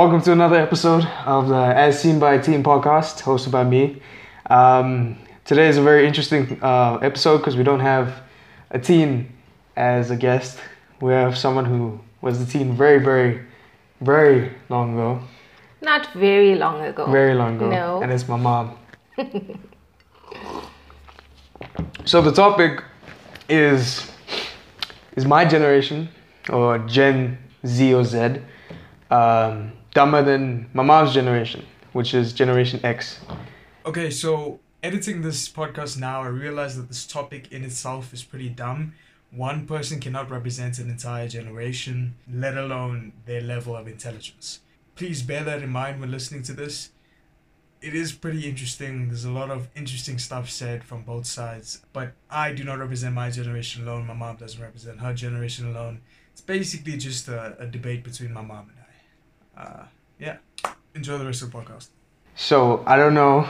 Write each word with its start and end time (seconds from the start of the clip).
welcome 0.00 0.22
to 0.22 0.32
another 0.32 0.56
episode 0.56 1.04
of 1.26 1.50
the 1.50 1.54
As 1.54 2.00
Seen 2.00 2.18
by 2.18 2.32
a 2.32 2.42
Teen 2.42 2.62
podcast, 2.62 3.20
hosted 3.20 3.50
by 3.50 3.64
me. 3.64 4.00
Um, 4.48 5.18
today 5.44 5.68
is 5.68 5.76
a 5.76 5.82
very 5.82 6.06
interesting 6.06 6.58
uh, 6.62 6.94
episode 7.02 7.36
because 7.36 7.54
we 7.54 7.64
don't 7.64 7.80
have 7.80 8.22
a 8.70 8.78
teen 8.78 9.30
as 9.76 10.10
a 10.10 10.16
guest. 10.16 10.58
We 11.02 11.12
have 11.12 11.36
someone 11.36 11.66
who 11.66 12.00
was 12.22 12.42
the 12.42 12.50
teen 12.50 12.74
very, 12.74 12.98
very, 12.98 13.42
very 14.00 14.52
long 14.70 14.94
ago. 14.94 15.20
Not 15.82 16.10
very 16.14 16.54
long 16.54 16.80
ago. 16.80 17.04
Very 17.12 17.34
long 17.34 17.56
ago. 17.56 17.68
No. 17.68 18.02
And 18.02 18.10
it's 18.10 18.26
my 18.26 18.38
mom. 18.38 18.78
so 22.06 22.22
the 22.22 22.32
topic 22.32 22.82
is 23.50 24.10
is 25.14 25.26
my 25.26 25.44
generation 25.44 26.08
or 26.48 26.78
Gen 26.78 27.36
Z 27.66 27.92
or 27.92 28.02
Z 28.02 28.40
um, 29.10 29.72
dumber 29.92 30.22
than 30.22 30.70
my 30.72 30.82
mom's 30.82 31.12
generation, 31.12 31.64
which 31.92 32.14
is 32.14 32.32
Generation 32.32 32.80
X. 32.84 33.20
Okay, 33.84 34.10
so 34.10 34.60
editing 34.82 35.22
this 35.22 35.48
podcast 35.48 35.98
now, 35.98 36.22
I 36.22 36.28
realize 36.28 36.76
that 36.76 36.88
this 36.88 37.06
topic 37.06 37.50
in 37.52 37.64
itself 37.64 38.12
is 38.12 38.22
pretty 38.22 38.48
dumb. 38.48 38.94
One 39.30 39.66
person 39.66 40.00
cannot 40.00 40.30
represent 40.30 40.78
an 40.78 40.90
entire 40.90 41.28
generation, 41.28 42.16
let 42.32 42.56
alone 42.56 43.12
their 43.26 43.40
level 43.40 43.76
of 43.76 43.86
intelligence. 43.86 44.60
Please 44.96 45.22
bear 45.22 45.44
that 45.44 45.62
in 45.62 45.70
mind 45.70 46.00
when 46.00 46.10
listening 46.10 46.42
to 46.44 46.52
this. 46.52 46.90
It 47.80 47.94
is 47.94 48.12
pretty 48.12 48.46
interesting. 48.46 49.08
There's 49.08 49.24
a 49.24 49.30
lot 49.30 49.50
of 49.50 49.68
interesting 49.74 50.18
stuff 50.18 50.50
said 50.50 50.84
from 50.84 51.02
both 51.02 51.26
sides, 51.26 51.80
but 51.92 52.12
I 52.28 52.52
do 52.52 52.62
not 52.64 52.78
represent 52.78 53.14
my 53.14 53.30
generation 53.30 53.86
alone. 53.86 54.06
My 54.06 54.14
mom 54.14 54.36
doesn't 54.36 54.60
represent 54.60 55.00
her 55.00 55.14
generation 55.14 55.70
alone. 55.70 56.02
It's 56.32 56.42
basically 56.42 56.98
just 56.98 57.28
a, 57.28 57.56
a 57.58 57.66
debate 57.66 58.04
between 58.04 58.32
my 58.32 58.42
mom 58.42 58.68
and. 58.68 58.79
Uh, 59.60 59.84
yeah, 60.18 60.36
enjoy 60.94 61.18
the 61.18 61.26
rest 61.26 61.42
of 61.42 61.52
the 61.52 61.58
podcast. 61.58 61.88
So 62.34 62.82
I 62.86 62.96
don't 62.96 63.14
know. 63.14 63.46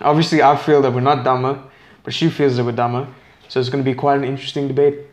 Obviously, 0.00 0.42
I 0.42 0.56
feel 0.56 0.82
that 0.82 0.92
we're 0.92 1.00
not 1.00 1.24
dumber, 1.24 1.62
but 2.04 2.12
she 2.12 2.28
feels 2.28 2.56
that 2.56 2.64
we're 2.64 2.72
dumber. 2.72 3.08
So 3.48 3.60
it's 3.60 3.70
going 3.70 3.82
to 3.82 3.90
be 3.90 3.94
quite 3.94 4.18
an 4.18 4.24
interesting 4.24 4.68
debate. 4.68 5.06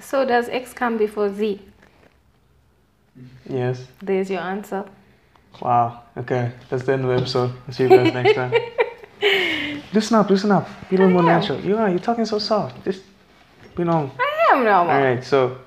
So 0.00 0.24
does 0.24 0.48
X 0.48 0.72
come 0.72 0.96
before 0.98 1.32
Z? 1.32 1.60
Yes. 3.48 3.86
There's 4.02 4.30
your 4.30 4.40
answer. 4.40 4.84
Wow. 5.60 6.02
Okay. 6.16 6.52
That's 6.68 6.84
the 6.84 6.92
end 6.92 7.04
of 7.04 7.08
the 7.08 7.16
episode. 7.16 7.52
I'll 7.66 7.74
see 7.74 7.84
you 7.84 7.88
guys 7.88 8.12
next 8.12 8.34
time. 8.34 8.52
listen 9.92 10.16
up. 10.16 10.30
Listen 10.30 10.52
up. 10.52 10.68
Be 10.90 10.96
a 10.96 10.98
little 10.98 11.12
more 11.12 11.22
am. 11.22 11.26
natural. 11.26 11.60
You 11.60 11.76
are. 11.78 11.88
You're 11.88 11.98
talking 11.98 12.26
so 12.26 12.38
soft. 12.38 12.84
Just, 12.84 13.02
be 13.74 13.84
normal. 13.84 14.12
I 14.18 14.52
am 14.52 14.64
normal. 14.64 14.94
All 14.94 15.00
right. 15.00 15.24
So, 15.24 15.58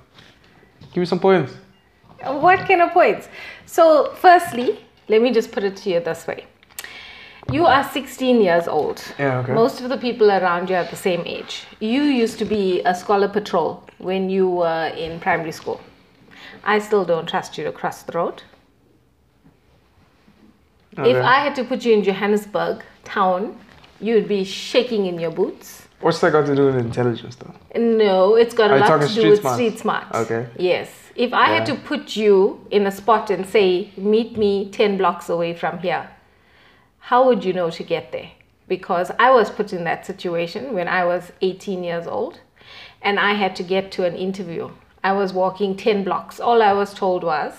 give 0.94 1.02
me 1.02 1.06
some 1.06 1.20
points. 1.20 1.54
What 2.24 2.60
kind 2.68 2.82
of 2.82 2.92
points? 2.92 3.28
So, 3.66 4.14
firstly, 4.16 4.80
let 5.08 5.22
me 5.22 5.32
just 5.32 5.52
put 5.52 5.64
it 5.64 5.76
to 5.78 5.90
you 5.90 6.00
this 6.00 6.28
way. 6.28 6.46
You 7.52 7.66
are 7.66 7.84
16 7.84 8.42
years 8.42 8.68
old. 8.68 9.02
Yeah, 9.18 9.40
okay. 9.40 9.54
Most 9.54 9.82
of 9.82 9.90
the 9.90 9.98
people 9.98 10.30
around 10.30 10.70
you 10.70 10.76
are 10.76 10.84
the 10.84 10.96
same 10.96 11.24
age. 11.26 11.66
You 11.80 12.04
used 12.04 12.38
to 12.40 12.46
be 12.46 12.82
a 12.84 12.94
scholar 12.94 13.28
patrol 13.28 13.84
when 13.98 14.30
you 14.30 14.48
were 14.50 14.88
in 14.96 15.20
primary 15.20 15.52
school. 15.52 15.82
I 16.64 16.80
still 16.80 17.06
don't 17.06 17.28
trust 17.28 17.58
you 17.58 17.64
to 17.64 17.72
cross 17.72 18.04
the 18.04 18.12
road. 18.12 18.44
Okay. 20.98 21.12
If 21.12 21.24
I 21.24 21.40
had 21.40 21.56
to 21.56 21.64
put 21.64 21.86
you 21.86 21.94
in 21.94 22.04
Johannesburg 22.04 22.84
town, 23.04 23.58
you'd 24.00 24.28
be 24.28 24.44
shaking 24.44 25.06
in 25.08 25.20
your 25.20 25.32
boots. 25.32 25.88
What's 26.02 26.20
that 26.20 26.32
got 26.32 26.46
to 26.46 26.56
do 26.56 26.68
with 26.68 26.78
intelligence, 26.78 27.36
though? 27.36 27.54
No, 27.80 28.36
it's 28.36 28.54
got 28.54 28.72
a 28.72 28.78
lot 28.78 29.02
to 29.02 29.14
do 29.14 29.30
with 29.32 29.42
smart? 29.42 29.56
street 29.56 29.80
smart. 29.80 30.08
Okay. 30.14 30.48
Yes. 30.58 30.90
If 31.20 31.34
I 31.34 31.48
had 31.48 31.66
to 31.66 31.76
put 31.76 32.16
you 32.16 32.66
in 32.72 32.88
a 32.88 32.92
spot 32.92 33.30
and 33.30 33.46
say, 33.46 33.92
meet 33.98 34.38
me 34.38 34.70
10 34.72 34.98
blocks 34.98 35.28
away 35.28 35.54
from 35.54 35.80
here, 35.80 36.10
how 37.00 37.26
would 37.26 37.44
you 37.44 37.52
know 37.52 37.70
to 37.72 37.84
get 37.84 38.14
there? 38.14 38.32
Because 38.70 39.12
I 39.20 39.30
was 39.30 39.50
put 39.50 39.74
in 39.74 39.84
that 39.84 40.06
situation 40.06 40.74
when 40.74 40.88
I 40.88 41.04
was 41.04 41.34
18 41.42 41.84
years 41.84 42.08
old 42.08 42.40
and 43.02 43.20
I 43.20 43.34
had 43.34 43.54
to 43.58 43.64
get 43.64 43.92
to 43.94 44.06
an 44.06 44.16
interview. 44.16 44.72
I 45.04 45.12
was 45.12 45.34
walking 45.34 45.76
10 45.76 46.06
blocks. 46.06 46.40
All 46.40 46.62
I 46.62 46.72
was 46.72 46.94
told 46.94 47.26
was, 47.26 47.54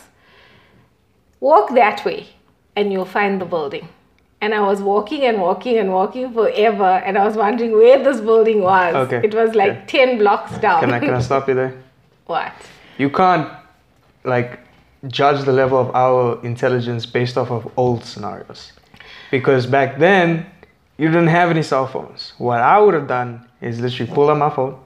walk 1.41 1.75
that 1.75 2.03
way 2.03 2.29
and 2.75 2.91
you'll 2.91 3.05
find 3.05 3.43
the 3.43 3.45
building. 3.45 3.91
And 4.41 4.55
I 4.55 4.61
was 4.61 4.81
walking 4.81 5.25
and 5.25 5.39
walking 5.39 5.77
and 5.77 5.93
walking 5.93 6.33
forever, 6.33 7.03
and 7.05 7.19
I 7.19 7.27
was 7.27 7.37
wondering 7.37 7.73
where 7.73 8.03
this 8.03 8.23
building 8.23 8.63
was. 8.63 8.95
Okay, 8.95 9.21
It 9.23 9.35
was 9.35 9.55
like 9.55 9.73
okay. 9.73 10.07
10 10.07 10.17
blocks 10.17 10.57
down. 10.57 10.81
Can 10.81 10.95
I, 10.95 10.99
can 10.99 11.13
I 11.13 11.21
stop 11.21 11.47
you 11.47 11.53
there? 11.53 11.83
what? 12.25 12.55
You 13.01 13.09
can't, 13.09 13.49
like, 14.25 14.61
judge 15.09 15.41
the 15.47 15.53
level 15.53 15.79
of 15.79 15.89
our 15.95 16.39
intelligence 16.45 17.07
based 17.07 17.39
off 17.39 17.51
of 17.51 17.63
old 17.79 18.05
scenarios. 18.05 18.73
Because 19.31 19.65
back 19.67 19.99
then, 19.99 20.45
you 20.99 21.09
didn't 21.09 21.29
have 21.29 21.49
any 21.51 21.63
cell 21.63 21.87
phones. 21.87 22.35
What 22.37 22.61
I 22.61 22.79
would 22.79 22.93
have 22.93 23.09
done 23.09 23.31
is 23.63 23.81
literally 23.81 24.13
pull 24.13 24.29
out 24.29 24.37
my 24.37 24.51
phone. 24.51 24.77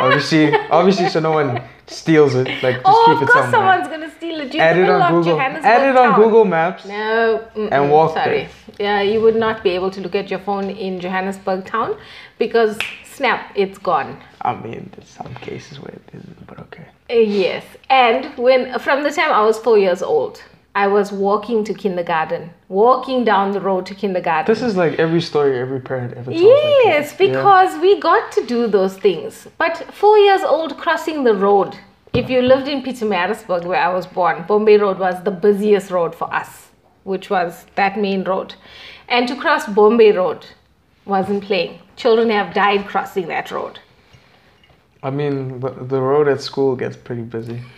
Obviously, 0.00 0.54
obviously, 0.70 1.08
so 1.08 1.18
no 1.18 1.32
one 1.32 1.60
steals 1.88 2.36
it. 2.36 2.46
Like, 2.62 2.76
just 2.76 2.86
oh, 2.86 3.04
keep 3.06 3.16
of 3.16 3.22
it 3.22 3.32
course 3.32 3.50
somewhere. 3.50 3.72
someone's 3.72 3.88
gonna 3.88 4.16
steal 4.18 4.40
it. 4.42 4.54
You're 4.54 4.62
Add 4.62 4.78
it 4.78 4.88
on 4.88 5.02
of 5.02 5.24
Google. 5.24 5.40
Add 5.40 5.82
it 5.90 5.96
on 5.96 6.10
town. 6.10 6.20
Google 6.20 6.44
Maps. 6.44 6.84
No, 6.84 7.44
And 7.72 7.90
walk 7.90 8.14
sorry. 8.14 8.48
there. 8.78 8.78
Yeah, 8.86 9.00
you 9.02 9.20
would 9.20 9.36
not 9.46 9.64
be 9.64 9.70
able 9.70 9.90
to 9.90 10.00
look 10.00 10.14
at 10.14 10.30
your 10.30 10.40
phone 10.48 10.70
in 10.70 11.00
Johannesburg 11.00 11.64
town 11.66 11.96
because 12.38 12.78
snap, 13.04 13.50
it's 13.56 13.78
gone. 13.78 14.16
I 14.42 14.54
mean, 14.54 14.90
there's 14.94 15.08
some 15.08 15.34
cases 15.48 15.80
where 15.80 15.94
it 16.00 16.08
isn't, 16.12 16.46
but 16.46 16.60
okay. 16.66 16.86
Uh, 17.10 17.14
yes, 17.14 17.64
and 17.90 18.34
when 18.38 18.78
from 18.78 19.02
the 19.02 19.10
time 19.10 19.30
I 19.30 19.42
was 19.42 19.58
four 19.58 19.76
years 19.76 20.02
old, 20.02 20.42
I 20.74 20.86
was 20.88 21.12
walking 21.12 21.62
to 21.64 21.74
kindergarten, 21.74 22.50
walking 22.68 23.24
down 23.24 23.52
the 23.52 23.60
road 23.60 23.84
to 23.86 23.94
kindergarten. 23.94 24.52
This 24.52 24.62
is 24.62 24.74
like 24.74 24.98
every 24.98 25.20
story 25.20 25.58
every 25.58 25.80
parent 25.80 26.14
ever 26.14 26.32
tells. 26.32 26.42
Yes, 26.42 27.10
kids. 27.10 27.20
Yeah. 27.20 27.36
because 27.36 27.80
we 27.80 28.00
got 28.00 28.32
to 28.32 28.46
do 28.46 28.66
those 28.66 28.96
things. 28.96 29.46
But 29.58 29.76
four 29.92 30.16
years 30.18 30.42
old 30.42 30.78
crossing 30.78 31.24
the 31.24 31.34
road, 31.34 31.76
if 32.14 32.30
you 32.30 32.40
lived 32.40 32.68
in 32.68 32.82
Pietermaritzburg 32.82 33.64
where 33.66 33.80
I 33.80 33.92
was 33.92 34.06
born, 34.06 34.44
Bombay 34.48 34.78
Road 34.78 34.98
was 34.98 35.22
the 35.24 35.30
busiest 35.30 35.90
road 35.90 36.14
for 36.14 36.32
us, 36.32 36.68
which 37.04 37.28
was 37.28 37.66
that 37.74 37.98
main 37.98 38.24
road. 38.24 38.54
And 39.08 39.28
to 39.28 39.36
cross 39.36 39.66
Bombay 39.66 40.12
Road 40.12 40.46
wasn't 41.04 41.44
playing. 41.44 41.80
Children 41.96 42.30
have 42.30 42.54
died 42.54 42.86
crossing 42.86 43.28
that 43.28 43.50
road. 43.50 43.78
I 45.04 45.10
mean, 45.10 45.60
the, 45.60 45.70
the 45.70 46.00
road 46.00 46.28
at 46.28 46.40
school 46.40 46.74
gets 46.76 46.96
pretty 46.96 47.22
busy. 47.22 47.60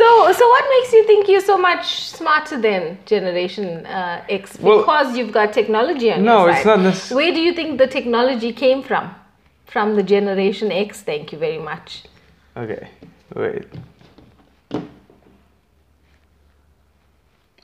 So, 0.00 0.32
so 0.32 0.48
what 0.48 0.64
makes 0.70 0.92
you 0.92 1.04
think 1.06 1.28
you're 1.28 1.40
so 1.40 1.56
much 1.56 1.86
smarter 2.08 2.60
than 2.60 2.98
Generation 3.06 3.86
uh, 3.86 4.24
X? 4.28 4.58
Well- 4.58 4.80
Because 4.80 5.16
you've 5.16 5.30
got 5.32 5.52
technology 5.52 6.10
on 6.12 6.24
No, 6.24 6.40
your 6.46 6.50
it's 6.50 6.64
side. 6.64 6.80
not 6.80 6.92
necess- 6.94 7.14
Where 7.14 7.32
do 7.32 7.40
you 7.40 7.52
think 7.54 7.78
the 7.78 7.86
technology 7.86 8.52
came 8.52 8.82
from? 8.82 9.14
From 9.66 9.94
the 9.94 10.02
Generation 10.02 10.72
X. 10.72 11.02
Thank 11.02 11.30
you 11.32 11.38
very 11.38 11.58
much. 11.58 12.02
Okay, 12.56 12.88
wait. 13.36 13.64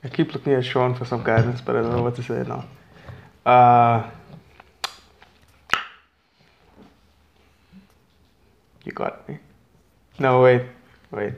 I 0.04 0.08
keep 0.08 0.32
looking 0.32 0.52
at 0.54 0.64
Sean 0.64 0.94
for 0.94 1.04
some 1.04 1.22
guidance, 1.24 1.60
but 1.60 1.74
I 1.76 1.82
don't 1.82 1.92
know 1.96 2.02
what 2.02 2.14
to 2.16 2.22
say 2.22 2.44
now. 2.46 2.64
Uh, 3.44 4.08
you 8.84 8.92
got 8.92 9.28
me. 9.28 9.38
No, 10.18 10.42
wait, 10.42 10.62
wait. 11.10 11.34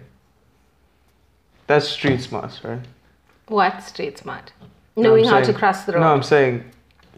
That's 1.67 1.89
street 1.89 2.21
smarts, 2.21 2.63
right? 2.65 2.81
What 3.49 3.83
street 3.83 4.19
smart? 4.19 4.53
Knowing 4.97 5.27
I'm 5.27 5.33
how 5.33 5.41
to 5.43 5.53
cross 5.53 5.85
the 5.85 5.93
road. 5.93 6.00
No, 6.00 6.12
I'm 6.12 6.23
saying 6.23 6.65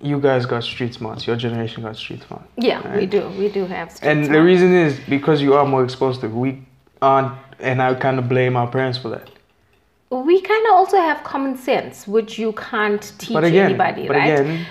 you 0.03 0.21
guys 0.21 0.47
got 0.47 0.62
street 0.65 0.94
smarts. 0.94 1.26
Your 1.26 1.37
generation 1.37 1.82
got 1.82 1.97
street 1.97 2.23
smart. 2.26 2.43
yeah, 2.56 2.97
we 2.97 3.06
do. 3.06 3.29
We 3.31 3.49
do 3.49 3.67
have 3.67 3.91
street 3.93 4.09
And 4.09 4.26
the 4.26 4.43
reason 4.43 4.73
is 4.73 5.00
because 5.09 5.41
you 5.43 5.55
are 5.55 5.67
more 5.67 5.82
exposed 5.82 6.21
to. 6.21 6.29
We 6.29 6.62
aren't, 7.03 7.32
and 7.59 7.81
I 7.82 7.94
kind 7.94 8.19
of 8.19 8.29
blame 8.29 8.56
our 8.56 8.69
parents 8.69 8.99
for 8.99 9.09
that. 9.11 9.31
we 10.11 10.41
kind 10.41 10.67
of 10.67 10.73
also 10.73 10.97
have 10.99 11.25
common 11.25 11.56
sense, 11.56 12.06
which 12.06 12.38
you 12.38 12.53
can't 12.53 13.12
teach 13.19 13.32
But 13.32 13.44
again, 13.44 13.67
anybody, 13.67 14.06
but 14.06 14.17
right? 14.17 14.41
again, 14.41 14.67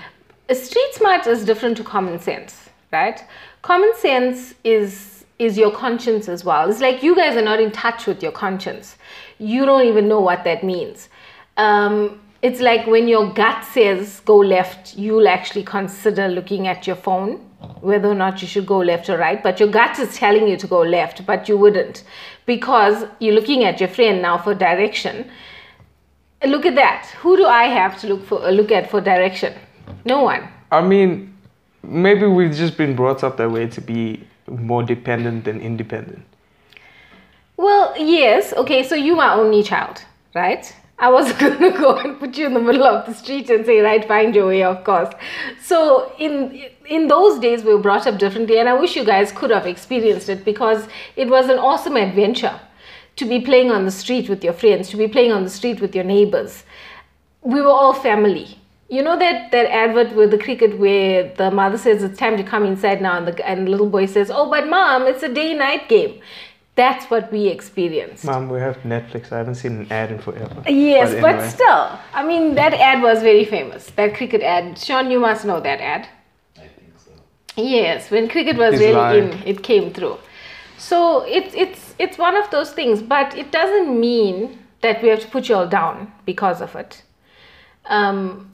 street 0.54 0.94
smart 0.94 1.26
is 1.26 1.44
different 1.44 1.76
to 1.76 1.84
common 1.84 2.18
sense, 2.18 2.70
right? 2.92 3.22
Common 3.62 3.92
sense 3.96 4.54
is 4.64 5.13
is 5.38 5.58
your 5.58 5.70
conscience 5.70 6.28
as 6.28 6.44
well. 6.44 6.70
It's 6.70 6.80
like 6.80 7.02
you 7.02 7.14
guys 7.16 7.36
are 7.36 7.42
not 7.42 7.60
in 7.60 7.72
touch 7.72 8.06
with 8.06 8.22
your 8.22 8.32
conscience. 8.32 8.96
You 9.38 9.66
don't 9.66 9.86
even 9.86 10.08
know 10.08 10.20
what 10.20 10.44
that 10.44 10.62
means. 10.62 11.08
Um, 11.56 12.20
it's 12.42 12.60
like 12.60 12.86
when 12.86 13.08
your 13.08 13.32
gut 13.32 13.64
says 13.64 14.20
go 14.20 14.36
left, 14.36 14.96
you'll 14.96 15.28
actually 15.28 15.64
consider 15.64 16.28
looking 16.28 16.66
at 16.68 16.86
your 16.86 16.96
phone 16.96 17.36
whether 17.80 18.08
or 18.08 18.14
not 18.14 18.42
you 18.42 18.48
should 18.48 18.66
go 18.66 18.78
left 18.78 19.08
or 19.08 19.16
right. 19.16 19.42
But 19.42 19.58
your 19.58 19.70
gut 19.70 19.98
is 19.98 20.14
telling 20.16 20.46
you 20.46 20.56
to 20.58 20.66
go 20.66 20.80
left, 20.80 21.24
but 21.26 21.48
you 21.48 21.56
wouldn't 21.56 22.04
because 22.46 23.06
you're 23.18 23.34
looking 23.34 23.64
at 23.64 23.80
your 23.80 23.88
friend 23.88 24.20
now 24.20 24.38
for 24.38 24.54
direction. 24.54 25.30
Look 26.44 26.66
at 26.66 26.74
that. 26.74 27.06
Who 27.20 27.36
do 27.36 27.46
I 27.46 27.64
have 27.64 27.98
to 28.00 28.08
look 28.08 28.26
for? 28.26 28.50
Look 28.50 28.70
at 28.70 28.90
for 28.90 29.00
direction? 29.00 29.54
No 30.04 30.22
one. 30.22 30.46
I 30.70 30.82
mean, 30.82 31.34
maybe 31.82 32.26
we've 32.26 32.54
just 32.54 32.76
been 32.76 32.94
brought 32.94 33.24
up 33.24 33.38
that 33.38 33.50
way 33.50 33.66
to 33.68 33.80
be 33.80 34.26
more 34.48 34.82
dependent 34.82 35.44
than 35.44 35.60
independent. 35.60 36.24
Well, 37.56 37.94
yes. 37.98 38.52
Okay, 38.54 38.82
so 38.82 38.94
you 38.94 39.20
are 39.20 39.38
only 39.38 39.62
child. 39.62 40.04
right? 40.34 40.74
I 40.98 41.10
wasn't 41.10 41.38
going 41.40 41.58
to 41.58 41.70
go 41.78 41.96
and 41.96 42.18
put 42.18 42.36
you 42.36 42.46
in 42.46 42.54
the 42.54 42.60
middle 42.60 42.84
of 42.84 43.06
the 43.06 43.14
street 43.14 43.50
and 43.50 43.64
say, 43.66 43.80
right, 43.80 44.06
find 44.06 44.34
your 44.34 44.46
way, 44.48 44.62
of 44.62 44.84
course. 44.84 45.12
So 45.62 46.12
in 46.18 46.64
in 46.86 47.08
those 47.08 47.38
days, 47.40 47.64
we 47.64 47.74
were 47.74 47.80
brought 47.80 48.06
up 48.06 48.18
differently, 48.18 48.58
and 48.58 48.68
I 48.68 48.74
wish 48.74 48.94
you 48.96 49.04
guys 49.04 49.32
could 49.32 49.50
have 49.50 49.66
experienced 49.66 50.28
it 50.28 50.44
because 50.44 50.86
it 51.16 51.28
was 51.28 51.48
an 51.48 51.58
awesome 51.58 51.96
adventure 51.96 52.60
to 53.16 53.24
be 53.24 53.40
playing 53.40 53.70
on 53.70 53.84
the 53.84 53.90
street 53.90 54.28
with 54.28 54.44
your 54.44 54.52
friends, 54.52 54.90
to 54.90 54.96
be 54.96 55.08
playing 55.08 55.32
on 55.32 55.44
the 55.44 55.50
street 55.50 55.80
with 55.80 55.94
your 55.94 56.04
neighbors. 56.04 56.64
We 57.42 57.60
were 57.60 57.70
all 57.70 57.94
family. 57.94 58.58
You 58.94 59.02
know 59.02 59.18
that 59.18 59.50
that 59.50 59.66
advert 59.82 60.14
with 60.14 60.30
the 60.30 60.38
cricket 60.38 60.78
where 60.78 61.32
the 61.40 61.50
mother 61.50 61.78
says 61.78 62.04
it's 62.04 62.18
time 62.18 62.36
to 62.36 62.44
come 62.44 62.64
inside 62.64 63.02
now, 63.02 63.16
and 63.18 63.26
the 63.28 63.48
and 63.48 63.66
the 63.66 63.70
little 63.70 63.88
boy 63.88 64.06
says, 64.06 64.30
"Oh, 64.30 64.48
but 64.48 64.68
mom, 64.68 65.08
it's 65.12 65.24
a 65.24 65.32
day 65.40 65.52
night 65.52 65.88
game." 65.88 66.20
That's 66.76 67.08
what 67.10 67.32
we 67.32 67.46
experienced. 67.48 68.24
Mom, 68.24 68.48
we 68.48 68.60
have 68.60 68.76
Netflix. 68.82 69.32
I 69.32 69.38
haven't 69.38 69.56
seen 69.56 69.74
an 69.80 69.92
ad 69.92 70.12
in 70.12 70.18
forever. 70.18 70.62
Yes, 70.68 71.10
but, 71.20 71.34
anyway. 71.34 71.48
still, 71.48 71.98
I 72.12 72.24
mean, 72.26 72.54
that 72.56 72.74
ad 72.74 73.02
was 73.02 73.22
very 73.22 73.44
famous. 73.44 73.90
That 73.98 74.14
cricket 74.16 74.42
ad. 74.42 74.78
Sean, 74.78 75.10
you 75.10 75.20
must 75.20 75.44
know 75.44 75.60
that 75.60 75.80
ad. 75.80 76.08
I 76.56 76.68
think 76.78 76.92
so. 77.04 77.12
Yes, 77.56 78.10
when 78.12 78.28
cricket 78.28 78.56
was 78.56 78.72
He's 78.72 78.80
really 78.80 78.94
lying. 78.94 79.32
in, 79.32 79.42
it 79.52 79.62
came 79.64 79.92
through. 79.92 80.18
So 80.78 81.22
it's 81.22 81.52
it's 81.54 81.94
it's 81.98 82.16
one 82.16 82.36
of 82.36 82.50
those 82.50 82.72
things, 82.72 83.02
but 83.02 83.36
it 83.36 83.50
doesn't 83.50 84.00
mean 84.08 84.58
that 84.82 85.02
we 85.02 85.08
have 85.08 85.20
to 85.20 85.30
put 85.36 85.48
you 85.48 85.54
all 85.56 85.66
down 85.66 86.12
because 86.24 86.60
of 86.60 86.74
it. 86.76 87.02
Um, 87.86 88.53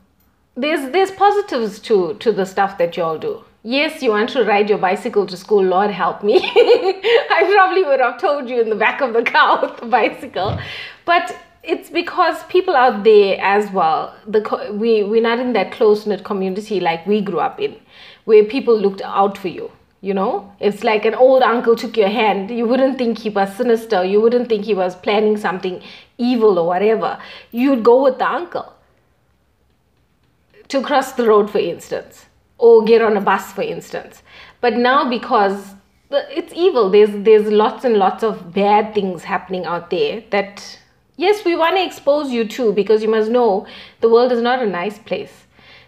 there's 0.57 0.91
there's 0.91 1.11
positives 1.13 1.79
to 1.81 2.15
to 2.15 2.33
the 2.33 2.45
stuff 2.45 2.79
that 2.79 2.97
you 2.97 3.03
all 3.03 3.19
do. 3.19 3.45
Yes, 3.63 4.03
you 4.03 4.11
want 4.11 4.31
to 4.31 4.45
ride 4.45 4.71
your 4.71 4.79
bicycle 4.79 5.27
to 5.27 5.37
school. 5.37 5.63
Lord 5.63 5.91
help 5.91 6.23
me. 6.25 6.39
I 6.43 7.51
probably 7.55 7.85
would 7.85 8.01
have 8.01 8.21
told 8.21 8.49
you 8.49 8.61
in 8.61 8.71
the 8.71 8.75
back 8.77 9.01
of 9.03 9.13
the 9.13 9.23
car 9.23 9.61
with 9.63 9.79
the 9.79 9.87
bicycle, 9.87 10.59
but 11.05 11.37
it's 11.63 11.91
because 11.91 12.43
people 12.45 12.75
out 12.75 13.05
there 13.05 13.39
as 13.41 13.71
well. 13.71 14.15
The 14.27 14.73
we 14.73 15.03
we're 15.03 15.23
not 15.23 15.39
in 15.39 15.53
that 15.53 15.73
close 15.73 16.07
knit 16.07 16.25
community 16.25 16.81
like 16.81 17.07
we 17.07 17.21
grew 17.21 17.41
up 17.41 17.61
in, 17.61 17.77
where 18.25 18.45
people 18.45 18.79
looked 18.79 19.03
out 19.03 19.39
for 19.39 19.49
you. 19.49 19.71
You 20.03 20.15
know, 20.15 20.51
it's 20.61 20.83
like 20.83 21.05
an 21.05 21.15
old 21.15 21.43
uncle 21.43 21.77
took 21.77 21.95
your 21.99 22.09
hand. 22.09 22.51
You 22.51 22.67
wouldn't 22.67 22.97
think 22.97 23.19
he 23.19 23.29
was 23.29 23.55
sinister. 23.55 24.03
You 24.03 24.23
wouldn't 24.23 24.49
think 24.49 24.65
he 24.65 24.73
was 24.75 24.97
planning 24.97 25.37
something 25.37 25.83
evil 26.17 26.59
or 26.59 26.67
whatever. 26.67 27.19
You'd 27.51 27.83
go 27.83 28.03
with 28.03 28.17
the 28.17 28.27
uncle 28.27 28.73
to 30.71 30.81
cross 30.81 31.13
the 31.13 31.27
road, 31.27 31.51
for 31.51 31.59
instance, 31.59 32.27
or 32.59 32.85
get 32.85 33.03
on 33.03 33.17
a 33.17 33.21
bus, 33.21 33.53
for 33.53 33.63
instance. 33.63 34.23
But 34.61 34.77
now, 34.77 35.09
because 35.09 35.75
it's 36.11 36.53
evil, 36.55 36.91
there's 36.91 37.11
there's 37.25 37.51
lots 37.51 37.85
and 37.85 37.97
lots 37.97 38.23
of 38.23 38.53
bad 38.55 38.95
things 38.95 39.25
happening 39.25 39.65
out 39.65 39.91
there. 39.91 40.23
That 40.31 40.79
yes, 41.17 41.45
we 41.45 41.57
want 41.57 41.77
to 41.77 41.85
expose 41.85 42.31
you 42.31 42.47
to 42.49 42.73
because 42.73 43.03
you 43.03 43.09
must 43.09 43.31
know 43.31 43.67
the 44.01 44.09
world 44.09 44.33
is 44.33 44.41
not 44.41 44.63
a 44.63 44.67
nice 44.67 44.99
place. 44.99 45.47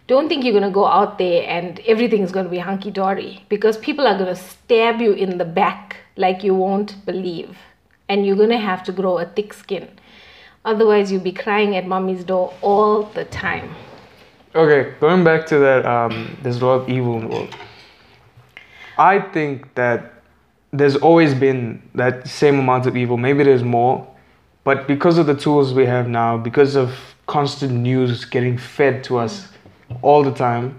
Don't 0.09 0.29
think 0.29 0.45
you're 0.45 0.53
gonna 0.53 0.71
go 0.71 0.87
out 0.87 1.19
there 1.19 1.49
and 1.49 1.79
everything's 1.81 2.33
gonna 2.33 2.49
be 2.49 2.59
hunky 2.59 2.91
dory 2.91 3.45
because 3.49 3.79
people 3.79 4.07
are 4.07 4.19
gonna 4.19 4.37
stab 4.37 5.01
you 5.01 5.13
in 5.13 5.39
the 5.39 5.45
back 5.45 5.99
like 6.17 6.43
you 6.43 6.55
won't 6.55 7.05
believe, 7.07 7.57
and 8.09 8.27
you're 8.27 8.37
gonna 8.37 8.59
have 8.59 8.83
to 8.85 8.93
grow 8.93 9.19
a 9.19 9.27
thick 9.27 9.55
skin. 9.55 9.89
Otherwise, 10.65 11.11
you'll 11.11 11.23
be 11.23 11.33
crying 11.33 11.77
at 11.77 11.87
mommy's 11.87 12.25
door 12.25 12.53
all 12.63 13.05
the 13.15 13.25
time. 13.25 13.75
Okay, 14.55 14.95
going 15.01 15.25
back 15.25 15.47
to 15.47 15.59
that, 15.61 15.87
um, 15.87 16.37
there's 16.43 16.61
a 16.61 16.67
lot 16.67 16.83
of 16.83 16.89
evil 16.91 17.15
in 17.15 17.21
the 17.23 17.27
world. 17.29 17.57
I 18.99 19.19
think 19.19 19.75
that 19.77 20.13
there's 20.73 20.97
always 20.97 21.35
been 21.35 21.83
that 21.95 22.29
same 22.29 22.59
amount 22.59 22.85
of 22.85 22.95
evil. 22.95 23.17
Maybe 23.17 23.45
there's 23.45 23.63
more, 23.63 24.07
but 24.63 24.87
because 24.87 25.17
of 25.17 25.25
the 25.25 25.35
tools 25.35 25.73
we 25.73 25.87
have 25.87 26.07
now, 26.07 26.37
because 26.37 26.77
of 26.77 26.95
constant 27.27 27.73
news 27.73 28.27
getting 28.27 28.59
fed 28.59 29.03
to 29.05 29.17
us 29.17 29.49
all 30.03 30.23
the 30.23 30.35
time, 30.35 30.79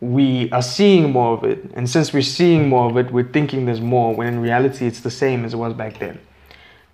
we 0.00 0.50
are 0.50 0.62
seeing 0.62 1.12
more 1.12 1.38
of 1.38 1.44
it. 1.44 1.62
And 1.74 1.88
since 1.88 2.12
we're 2.12 2.22
seeing 2.22 2.68
more 2.68 2.90
of 2.90 2.96
it, 2.96 3.12
we're 3.12 3.32
thinking 3.32 3.66
there's 3.66 3.80
more, 3.80 4.16
when 4.16 4.26
in 4.26 4.40
reality 4.40 4.84
it's 4.84 5.00
the 5.00 5.12
same 5.12 5.44
as 5.44 5.54
it 5.54 5.58
was 5.58 5.74
back 5.74 6.00
then. 6.00 6.18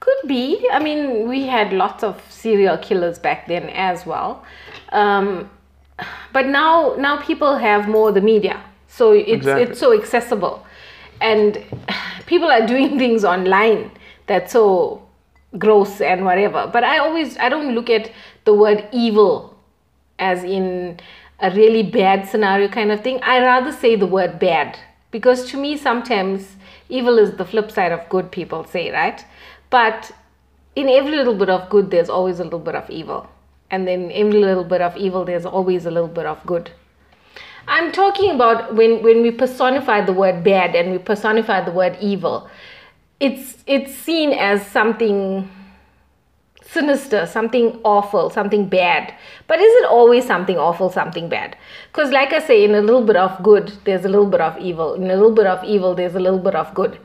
Could 0.01 0.29
be. 0.29 0.69
I 0.71 0.79
mean, 0.79 1.27
we 1.27 1.47
had 1.47 1.73
lots 1.73 2.05
of 2.05 2.23
serial 2.29 2.77
killers 2.77 3.19
back 3.19 3.47
then 3.47 3.71
as 3.71 4.05
well. 4.05 4.45
Um, 4.91 5.49
but 6.33 6.47
now, 6.47 6.95
now 6.99 7.17
people 7.21 7.57
have 7.57 7.89
more 7.89 8.13
the 8.13 8.21
media, 8.21 8.63
so 8.89 9.13
it's 9.13 9.29
Exactly. 9.31 9.63
it's 9.65 9.79
so 9.81 9.93
accessible, 9.99 10.65
and 11.21 11.59
people 12.27 12.51
are 12.51 12.67
doing 12.67 12.99
things 13.03 13.25
online 13.25 13.91
that's 14.27 14.53
so 14.53 15.03
gross 15.59 16.01
and 16.01 16.25
whatever. 16.25 16.69
But 16.73 16.85
I 16.85 16.99
always 16.99 17.37
I 17.39 17.49
don't 17.49 17.75
look 17.75 17.91
at 17.91 18.11
the 18.45 18.55
word 18.55 18.89
evil 18.93 19.57
as 20.19 20.45
in 20.45 20.99
a 21.41 21.51
really 21.51 21.83
bad 21.83 22.29
scenario 22.29 22.69
kind 22.69 22.93
of 22.93 23.03
thing. 23.03 23.21
I 23.23 23.41
rather 23.41 23.73
say 23.73 23.97
the 23.97 24.07
word 24.07 24.39
bad 24.39 24.79
because 25.11 25.51
to 25.51 25.57
me 25.57 25.77
sometimes 25.77 26.57
evil 26.89 27.19
is 27.19 27.33
the 27.37 27.45
flip 27.45 27.71
side 27.71 27.93
of 27.93 28.09
good. 28.09 28.31
People 28.31 28.65
say 28.65 28.91
right, 28.91 29.25
but 29.71 30.13
in 30.75 30.89
every 30.89 31.17
little 31.17 31.35
bit 31.35 31.51
of 31.51 31.69
good, 31.69 31.91
there's 31.91 32.09
always 32.09 32.41
a 32.41 32.45
little 32.45 32.59
bit 32.59 32.75
of 32.75 32.89
evil, 32.89 33.29
and 33.73 33.89
then 33.89 34.13
every 34.13 34.39
little 34.39 34.65
bit 34.65 34.83
of 34.83 34.97
evil, 34.97 35.25
there's 35.25 35.47
always 35.47 35.87
a 35.87 35.91
little 35.91 36.09
bit 36.09 36.27
of 36.27 36.45
good. 36.47 36.71
I'm 37.67 37.91
talking 37.91 38.31
about 38.31 38.75
when 38.75 39.03
when 39.03 39.23
we 39.23 39.31
personify 39.31 40.05
the 40.05 40.13
word 40.13 40.45
bad 40.45 40.75
and 40.75 40.93
we 40.93 40.99
personify 40.99 41.65
the 41.65 41.73
word 41.73 41.97
evil, 42.01 42.49
it's 43.19 43.65
it's 43.67 43.95
seen 43.95 44.33
as 44.33 44.67
something 44.67 45.49
sinister, 46.73 47.27
something 47.27 47.81
awful, 47.85 48.31
something 48.31 48.69
bad. 48.69 49.15
But 49.47 49.61
is 49.61 49.73
it 49.83 49.85
always 49.85 50.27
something 50.27 50.59
awful, 50.59 50.91
something 50.91 51.29
bad? 51.29 51.57
Because, 51.89 52.11
like 52.11 52.33
I 52.33 52.41
say, 52.41 52.65
in 52.65 52.75
a 52.75 52.81
little 52.81 53.05
bit 53.05 53.17
of 53.17 53.43
good, 53.43 53.73
there's 53.85 54.05
a 54.05 54.09
little 54.09 54.27
bit 54.27 54.41
of 54.41 54.59
evil. 54.59 54.95
In 54.95 55.05
a 55.05 55.15
little 55.15 55.35
bit 55.35 55.47
of 55.47 55.63
evil, 55.65 55.95
there's 55.95 56.15
a 56.15 56.21
little 56.21 56.39
bit 56.39 56.55
of 56.55 56.75
good. 56.75 56.99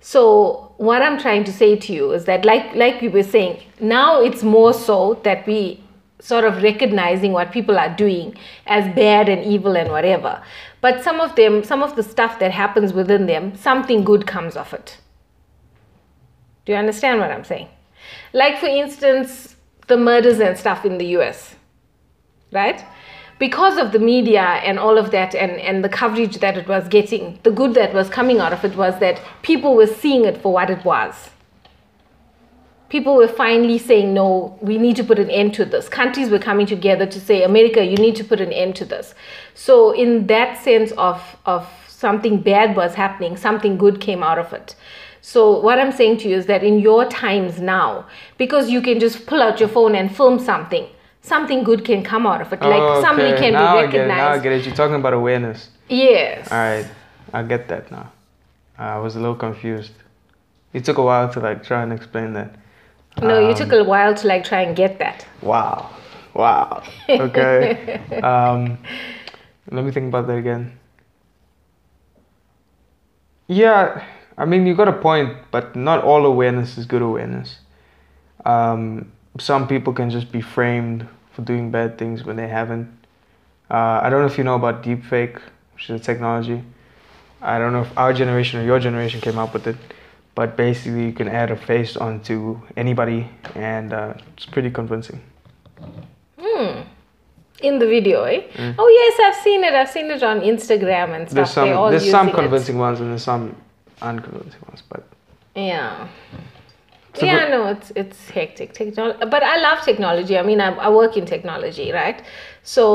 So, 0.00 0.72
what 0.76 1.02
I'm 1.02 1.18
trying 1.18 1.44
to 1.44 1.52
say 1.52 1.74
to 1.76 1.92
you 1.92 2.12
is 2.12 2.24
that, 2.26 2.44
like 2.44 2.74
like 2.76 3.00
we 3.00 3.08
were 3.08 3.24
saying, 3.24 3.62
now 3.80 4.22
it's 4.22 4.42
more 4.42 4.72
so 4.72 5.14
that 5.24 5.46
we 5.46 5.82
sort 6.20 6.44
of 6.44 6.62
recognizing 6.62 7.32
what 7.32 7.52
people 7.52 7.78
are 7.78 7.94
doing 7.94 8.36
as 8.66 8.92
bad 8.94 9.28
and 9.28 9.44
evil 9.44 9.76
and 9.76 9.90
whatever. 9.90 10.42
But 10.80 11.02
some 11.02 11.20
of 11.20 11.36
them, 11.36 11.62
some 11.64 11.82
of 11.82 11.96
the 11.96 12.02
stuff 12.02 12.38
that 12.40 12.50
happens 12.50 12.92
within 12.92 13.26
them, 13.26 13.56
something 13.56 14.04
good 14.04 14.26
comes 14.26 14.56
of 14.56 14.72
it. 14.74 14.98
Do 16.64 16.72
you 16.72 16.78
understand 16.78 17.20
what 17.20 17.30
I'm 17.30 17.44
saying? 17.44 17.68
Like, 18.32 18.58
for 18.58 18.66
instance, 18.66 19.56
the 19.86 19.96
murders 19.96 20.40
and 20.40 20.56
stuff 20.56 20.84
in 20.84 20.98
the 20.98 21.06
US, 21.18 21.54
right? 22.52 22.84
Because 23.38 23.78
of 23.78 23.92
the 23.92 23.98
media 23.98 24.42
and 24.42 24.78
all 24.78 24.98
of 24.98 25.10
that 25.12 25.34
and, 25.34 25.52
and 25.52 25.84
the 25.84 25.88
coverage 25.88 26.38
that 26.38 26.56
it 26.56 26.68
was 26.68 26.88
getting, 26.88 27.38
the 27.44 27.50
good 27.50 27.74
that 27.74 27.94
was 27.94 28.08
coming 28.08 28.38
out 28.38 28.52
of 28.52 28.64
it 28.64 28.76
was 28.76 28.98
that 28.98 29.20
people 29.42 29.76
were 29.76 29.86
seeing 29.86 30.24
it 30.24 30.42
for 30.42 30.52
what 30.52 30.68
it 30.68 30.84
was. 30.84 31.30
People 32.88 33.16
were 33.16 33.28
finally 33.28 33.76
saying, 33.78 34.14
no, 34.14 34.56
we 34.62 34.78
need 34.78 34.96
to 34.96 35.04
put 35.04 35.18
an 35.18 35.28
end 35.30 35.52
to 35.54 35.64
this. 35.66 35.88
Countries 35.88 36.30
were 36.30 36.38
coming 36.38 36.64
together 36.66 37.04
to 37.04 37.20
say, 37.20 37.42
America, 37.42 37.84
you 37.84 37.96
need 37.96 38.16
to 38.16 38.24
put 38.24 38.40
an 38.40 38.50
end 38.52 38.76
to 38.76 38.84
this. 38.86 39.14
So, 39.54 39.92
in 39.92 40.26
that 40.28 40.62
sense 40.62 40.92
of, 40.92 41.22
of 41.44 41.68
something 41.86 42.40
bad 42.40 42.74
was 42.76 42.94
happening, 42.94 43.36
something 43.36 43.76
good 43.76 44.00
came 44.00 44.22
out 44.22 44.38
of 44.38 44.52
it. 44.54 44.74
So, 45.20 45.60
what 45.60 45.78
I'm 45.78 45.92
saying 45.92 46.18
to 46.18 46.28
you 46.30 46.36
is 46.36 46.46
that 46.46 46.64
in 46.64 46.78
your 46.78 47.04
times 47.04 47.60
now, 47.60 48.06
because 48.38 48.70
you 48.70 48.80
can 48.80 48.98
just 49.00 49.26
pull 49.26 49.42
out 49.42 49.60
your 49.60 49.68
phone 49.68 49.94
and 49.94 50.14
film 50.14 50.38
something, 50.38 50.86
something 51.20 51.64
good 51.64 51.84
can 51.84 52.02
come 52.02 52.26
out 52.26 52.40
of 52.40 52.50
it. 52.54 52.60
Like 52.62 52.80
oh, 52.80 53.02
somebody 53.02 53.32
Okay, 53.32 53.40
can 53.50 53.52
now 53.52 53.74
be 53.74 53.86
I 53.86 53.90
get 53.90 54.04
it. 54.06 54.08
Now 54.08 54.14
I 54.14 54.16
recognized. 54.36 54.42
get 54.44 54.52
it. 54.52 54.66
You're 54.66 54.74
talking 54.74 54.94
about 54.94 55.12
awareness. 55.12 55.68
Yes. 55.90 56.50
All 56.50 56.56
right, 56.56 56.86
I 57.34 57.42
get 57.42 57.68
that 57.68 57.90
now. 57.90 58.12
I 58.78 58.98
was 58.98 59.16
a 59.16 59.20
little 59.20 59.34
confused. 59.34 59.92
It 60.72 60.84
took 60.86 60.96
a 60.98 61.02
while 61.02 61.30
to 61.32 61.40
like 61.40 61.64
try 61.64 61.82
and 61.82 61.92
explain 61.92 62.32
that. 62.34 62.54
No, 63.22 63.38
you 63.38 63.48
Um, 63.50 63.54
took 63.54 63.72
a 63.72 63.84
while 63.84 64.14
to 64.14 64.26
like 64.26 64.44
try 64.44 64.62
and 64.62 64.76
get 64.76 64.98
that. 64.98 65.26
Wow, 65.42 65.90
wow. 66.34 66.82
Okay. 67.08 68.00
um, 68.22 68.78
let 69.70 69.84
me 69.84 69.90
think 69.90 70.08
about 70.08 70.26
that 70.28 70.36
again. 70.38 70.78
Yeah, 73.48 74.04
I 74.36 74.44
mean 74.44 74.66
you 74.66 74.74
got 74.74 74.88
a 74.88 74.92
point, 74.92 75.36
but 75.50 75.74
not 75.74 76.04
all 76.04 76.26
awareness 76.26 76.78
is 76.78 76.86
good 76.86 77.02
awareness. 77.02 77.58
Um, 78.44 79.10
some 79.38 79.66
people 79.66 79.92
can 79.92 80.10
just 80.10 80.30
be 80.32 80.40
framed 80.40 81.06
for 81.32 81.42
doing 81.42 81.70
bad 81.70 81.98
things 81.98 82.24
when 82.24 82.36
they 82.36 82.48
haven't. 82.48 82.88
Uh, 83.70 84.00
I 84.02 84.10
don't 84.10 84.20
know 84.20 84.26
if 84.26 84.38
you 84.38 84.44
know 84.44 84.54
about 84.54 84.82
deepfake, 84.82 85.40
which 85.74 85.90
is 85.90 86.00
a 86.00 86.04
technology. 86.04 86.62
I 87.40 87.58
don't 87.58 87.72
know 87.72 87.82
if 87.82 87.96
our 87.96 88.12
generation 88.12 88.60
or 88.60 88.64
your 88.64 88.80
generation 88.80 89.20
came 89.20 89.38
up 89.38 89.52
with 89.52 89.66
it, 89.66 89.76
but 90.38 90.56
basically 90.56 91.04
you 91.06 91.12
can 91.12 91.26
add 91.26 91.50
a 91.50 91.56
face 91.56 91.96
onto 91.96 92.60
anybody, 92.76 93.28
and 93.56 93.92
uh, 93.92 94.14
it's 94.36 94.46
pretty 94.46 94.70
convincing. 94.70 95.20
Hmm. 96.40 96.82
In 97.60 97.80
the 97.80 97.86
video, 97.86 98.22
eh? 98.22 98.42
Oh 98.78 98.88
yes, 99.00 99.14
I've 99.26 99.42
seen 99.42 99.64
it. 99.64 99.72
I've 99.74 99.90
seen 99.90 100.08
it 100.12 100.22
on 100.22 100.38
Instagram 100.42 101.08
and 101.16 101.28
stuff. 101.28 101.32
Mm. 101.32 101.34
There's 101.34 101.50
some 101.50 101.68
They're 101.68 101.76
all 101.76 101.90
there's 101.90 102.08
some 102.08 102.28
using 102.28 102.38
it. 102.38 102.42
convincing 102.42 102.78
ones 102.78 103.00
and 103.00 103.10
there's 103.10 103.24
some 103.24 103.56
unconvincing 104.00 104.62
ones, 104.68 104.80
but 104.88 105.02
Yeah. 105.56 106.06
A 107.20 107.26
yeah, 107.26 107.48
no, 107.48 107.66
it's 107.74 107.90
it's 107.96 108.30
hectic. 108.30 108.74
Technology, 108.74 109.18
but 109.34 109.42
I 109.42 109.56
love 109.66 109.78
technology. 109.90 110.38
I 110.38 110.44
mean, 110.50 110.60
I, 110.60 110.68
I 110.86 110.88
work 110.88 111.16
in 111.16 111.26
technology, 111.26 111.90
right? 111.90 112.22
So 112.62 112.86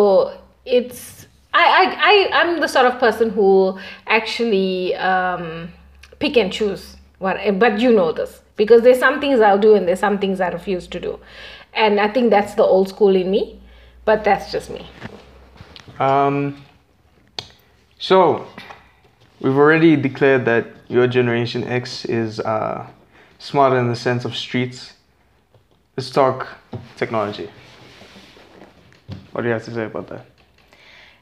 it's 0.64 1.28
I 1.54 1.66
I 1.82 1.84
I 2.10 2.16
I'm 2.40 2.62
the 2.62 2.70
sort 2.70 2.86
of 2.86 3.00
person 3.06 3.32
who 3.32 3.78
actually 4.08 4.96
um, 4.96 5.74
pick 6.20 6.38
and 6.38 6.54
choose. 6.60 6.96
What, 7.24 7.38
but 7.58 7.80
you 7.80 7.94
know 7.94 8.12
this 8.12 8.42
because 8.58 8.82
there's 8.82 9.00
some 9.00 9.22
things 9.22 9.40
I'll 9.40 9.58
do 9.58 9.76
and 9.76 9.88
there's 9.88 10.02
some 10.02 10.20
things 10.20 10.42
I 10.42 10.50
refuse 10.50 10.88
to 10.88 11.00
do, 11.00 11.20
and 11.74 11.98
I 11.98 12.10
think 12.10 12.32
that's 12.32 12.54
the 12.56 12.64
old 12.64 12.90
school 12.90 13.16
in 13.16 13.32
me. 13.32 13.62
But 14.04 14.26
that's 14.26 14.52
just 14.52 14.70
me. 14.70 14.86
Um, 16.02 16.62
so, 17.98 18.46
we've 19.40 19.56
already 19.56 19.96
declared 19.96 20.44
that 20.44 20.68
your 20.90 21.08
generation 21.08 21.64
X 21.64 22.04
is 22.04 22.42
uh, 22.42 22.86
smarter 23.40 23.78
in 23.78 23.88
the 23.88 23.96
sense 23.96 24.26
of 24.26 24.36
streets. 24.36 24.92
Let's 25.96 26.10
talk 26.10 26.50
technology. 26.98 27.50
What 29.32 29.44
do 29.44 29.48
you 29.48 29.54
have 29.54 29.64
to 29.64 29.74
say 29.74 29.86
about 29.86 30.10
that? 30.10 30.26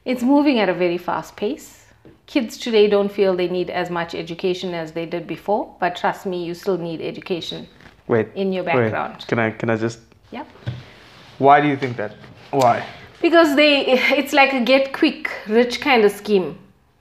It's 0.03 0.23
moving 0.23 0.57
at 0.57 0.67
a 0.67 0.73
very 0.73 0.97
fast 0.97 1.35
pace. 1.35 1.80
Kids 2.25 2.57
today 2.57 2.87
don't 2.87 3.11
feel 3.11 3.35
they 3.35 3.49
need 3.49 3.69
as 3.69 3.89
much 3.89 4.15
education 4.15 4.73
as 4.73 4.91
they 4.93 5.05
did 5.05 5.27
before, 5.27 5.75
but 5.79 5.95
trust 5.95 6.25
me, 6.25 6.43
you 6.43 6.53
still 6.53 6.77
need 6.77 7.01
education 7.01 7.67
Wait. 8.07 8.29
in 8.35 8.53
your 8.53 8.63
wait, 8.63 8.75
background. 8.75 9.25
Can 9.27 9.39
I 9.39 9.51
can 9.51 9.69
I 9.69 9.75
just? 9.75 9.99
Yep. 10.31 10.47
Why 11.39 11.59
do 11.59 11.67
you 11.67 11.75
think 11.75 11.97
that? 11.97 12.15
Why? 12.51 12.85
Because 13.21 13.55
they 13.55 13.99
it's 14.17 14.33
like 14.33 14.53
a 14.53 14.61
get 14.61 14.93
quick 14.93 15.29
rich 15.47 15.81
kind 15.81 16.03
of 16.05 16.11
scheme 16.11 16.57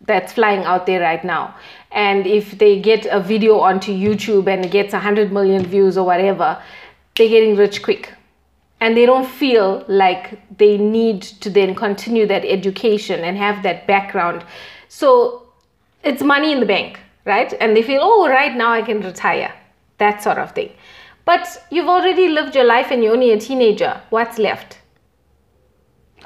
that's 0.07 0.33
flying 0.33 0.65
out 0.65 0.87
there 0.87 1.01
right 1.01 1.25
now. 1.25 1.55
And 1.93 2.27
if 2.27 2.59
they 2.59 2.81
get 2.81 3.07
a 3.07 3.21
video 3.21 3.59
onto 3.59 3.93
YouTube 3.93 4.47
and 4.47 4.65
it 4.65 4.71
gets 4.71 4.93
100 4.93 5.33
million 5.33 5.65
views 5.65 5.99
or 5.99 6.05
whatever, 6.07 6.61
they're 7.17 7.29
getting 7.29 7.57
rich 7.57 7.83
quick. 7.83 8.13
And 8.81 8.97
they 8.97 9.05
don't 9.05 9.29
feel 9.29 9.85
like 9.89 10.41
they 10.57 10.79
need 10.79 11.23
to 11.23 11.51
then 11.51 11.75
continue 11.75 12.27
that 12.27 12.45
education 12.45 13.21
and 13.21 13.37
have 13.37 13.63
that 13.63 13.87
background. 13.87 14.43
So 14.93 15.47
it's 16.03 16.21
money 16.21 16.51
in 16.51 16.59
the 16.59 16.67
bank, 16.67 16.99
right? 17.25 17.55
And 17.61 17.77
they 17.77 17.83
feel, 17.83 18.01
oh, 18.03 18.29
right 18.29 18.57
now 18.57 18.73
I 18.73 18.83
can 18.83 19.01
retire, 19.01 19.55
that 19.99 20.21
sort 20.21 20.39
of 20.39 20.51
thing. 20.51 20.73
But 21.25 21.65
you've 21.71 21.87
already 21.87 22.29
lived 22.29 22.57
your 22.57 22.65
life 22.65 22.89
and 22.91 23.01
you're 23.01 23.13
only 23.13 23.31
a 23.31 23.39
teenager. 23.39 24.01
What's 24.11 24.37
left? 24.37 24.81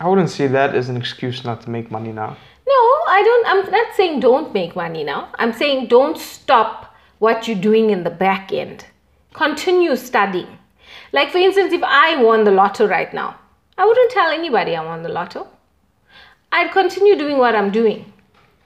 I 0.00 0.08
wouldn't 0.08 0.30
see 0.30 0.46
that 0.46 0.74
as 0.74 0.88
an 0.88 0.96
excuse 0.96 1.44
not 1.44 1.60
to 1.62 1.70
make 1.70 1.90
money 1.90 2.10
now. 2.10 2.38
No, 2.66 2.80
I 3.06 3.22
don't. 3.22 3.46
I'm 3.46 3.70
not 3.70 3.94
saying 3.96 4.20
don't 4.20 4.54
make 4.54 4.74
money 4.74 5.04
now. 5.04 5.28
I'm 5.34 5.52
saying 5.52 5.88
don't 5.88 6.16
stop 6.16 6.96
what 7.18 7.46
you're 7.46 7.58
doing 7.58 7.90
in 7.90 8.02
the 8.02 8.10
back 8.10 8.50
end. 8.50 8.86
Continue 9.34 9.94
studying. 9.94 10.58
Like, 11.12 11.30
for 11.30 11.38
instance, 11.38 11.74
if 11.74 11.82
I 11.82 12.16
won 12.22 12.44
the 12.44 12.50
lotto 12.50 12.88
right 12.88 13.12
now, 13.12 13.38
I 13.76 13.84
wouldn't 13.84 14.10
tell 14.10 14.30
anybody 14.30 14.74
I 14.74 14.82
won 14.82 15.02
the 15.02 15.10
lotto. 15.10 15.48
I'd 16.50 16.72
continue 16.72 17.18
doing 17.18 17.36
what 17.36 17.54
I'm 17.54 17.70
doing, 17.70 18.10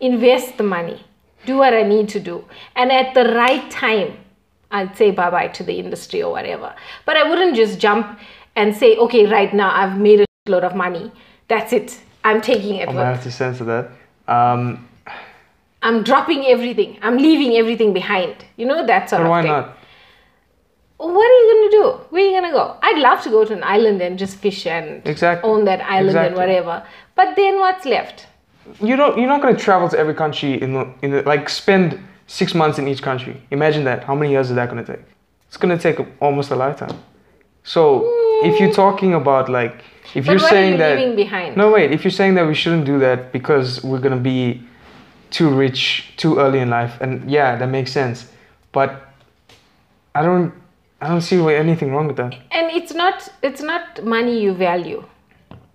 invest 0.00 0.56
the 0.56 0.62
money, 0.64 1.04
do 1.46 1.56
what 1.56 1.74
I 1.74 1.82
need 1.82 2.08
to 2.10 2.20
do. 2.20 2.44
And 2.76 2.90
at 2.92 3.14
the 3.14 3.24
right 3.34 3.70
time, 3.70 4.16
I'd 4.70 4.96
say 4.96 5.10
bye 5.10 5.30
bye 5.30 5.48
to 5.48 5.62
the 5.62 5.78
industry 5.78 6.22
or 6.22 6.30
whatever. 6.32 6.74
But 7.06 7.16
I 7.16 7.28
wouldn't 7.28 7.56
just 7.56 7.78
jump 7.78 8.18
and 8.56 8.76
say, 8.76 8.96
okay, 8.96 9.26
right 9.26 9.52
now 9.54 9.70
I've 9.74 9.98
made 9.98 10.20
a 10.20 10.26
load 10.46 10.64
of 10.64 10.74
money. 10.74 11.10
That's 11.48 11.72
it. 11.72 11.98
I'm 12.24 12.40
taking 12.40 12.76
it 12.76 12.88
with 12.88 12.96
gonna 12.96 13.14
have 13.14 13.22
to 13.22 13.30
censor 13.30 13.64
that. 13.64 13.90
Um, 14.26 14.86
I'm 15.82 16.02
dropping 16.02 16.44
everything. 16.46 16.98
I'm 17.02 17.16
leaving 17.16 17.56
everything 17.56 17.92
behind. 17.92 18.44
You 18.56 18.66
know 18.66 18.84
that 18.84 19.08
sort 19.08 19.20
but 19.20 19.26
of 19.26 19.30
why 19.30 19.42
thing. 19.42 19.50
not? 19.52 19.76
What 20.98 21.30
are 21.30 21.38
you 21.38 21.70
gonna 21.70 21.70
do? 21.70 21.98
Where 22.10 22.24
are 22.24 22.28
you 22.28 22.40
gonna 22.40 22.52
go? 22.52 22.76
I'd 22.82 22.98
love 22.98 23.22
to 23.22 23.30
go 23.30 23.44
to 23.44 23.52
an 23.52 23.62
island 23.62 24.02
and 24.02 24.18
just 24.18 24.36
fish 24.38 24.66
and 24.66 25.06
Exactly. 25.06 25.48
own 25.48 25.64
that 25.66 25.80
island 25.80 26.18
and 26.18 26.34
whatever. 26.34 26.84
But 27.14 27.36
then 27.36 27.60
what's 27.60 27.84
left? 27.86 28.26
You 28.80 28.96
don't. 28.96 29.18
You're 29.18 29.28
not 29.28 29.42
gonna 29.42 29.56
travel 29.56 29.88
to 29.88 29.98
every 29.98 30.14
country 30.14 30.60
in 30.60 30.72
the 30.74 30.88
in 31.02 31.10
the, 31.10 31.22
like 31.22 31.48
spend 31.48 31.98
six 32.26 32.54
months 32.54 32.78
in 32.78 32.86
each 32.88 33.02
country. 33.02 33.40
Imagine 33.50 33.84
that. 33.84 34.04
How 34.04 34.14
many 34.14 34.32
years 34.32 34.50
is 34.50 34.56
that 34.56 34.68
gonna 34.68 34.84
take? 34.84 35.00
It's 35.48 35.56
gonna 35.56 35.78
take 35.78 35.98
almost 36.20 36.50
a 36.50 36.56
lifetime. 36.56 36.96
So 37.64 38.04
if 38.44 38.60
you're 38.60 38.72
talking 38.72 39.14
about 39.14 39.48
like, 39.48 39.82
if 40.14 40.26
But 40.26 40.32
you're 40.32 40.38
saying 40.38 40.72
you 40.72 40.78
that 40.78 40.98
leaving 40.98 41.16
behind? 41.16 41.56
no 41.56 41.70
wait, 41.70 41.92
if 41.92 42.04
you're 42.04 42.10
saying 42.10 42.34
that 42.34 42.46
we 42.46 42.54
shouldn't 42.54 42.84
do 42.84 42.98
that 43.00 43.32
because 43.32 43.82
we're 43.82 43.98
gonna 44.00 44.16
be 44.16 44.62
too 45.30 45.50
rich 45.50 46.14
too 46.16 46.38
early 46.38 46.60
in 46.60 46.70
life, 46.70 47.00
and 47.00 47.30
yeah, 47.30 47.56
that 47.56 47.68
makes 47.68 47.92
sense. 47.92 48.30
But 48.72 48.90
I 50.14 50.22
don't. 50.22 50.52
I 51.00 51.06
don't 51.08 51.20
see 51.20 51.38
anything 51.54 51.92
wrong 51.92 52.08
with 52.08 52.16
that. 52.16 52.34
And 52.50 52.70
it's 52.72 52.92
not 52.92 53.28
it's 53.42 53.60
not 53.62 54.04
money 54.04 54.40
you 54.40 54.52
value. 54.52 55.04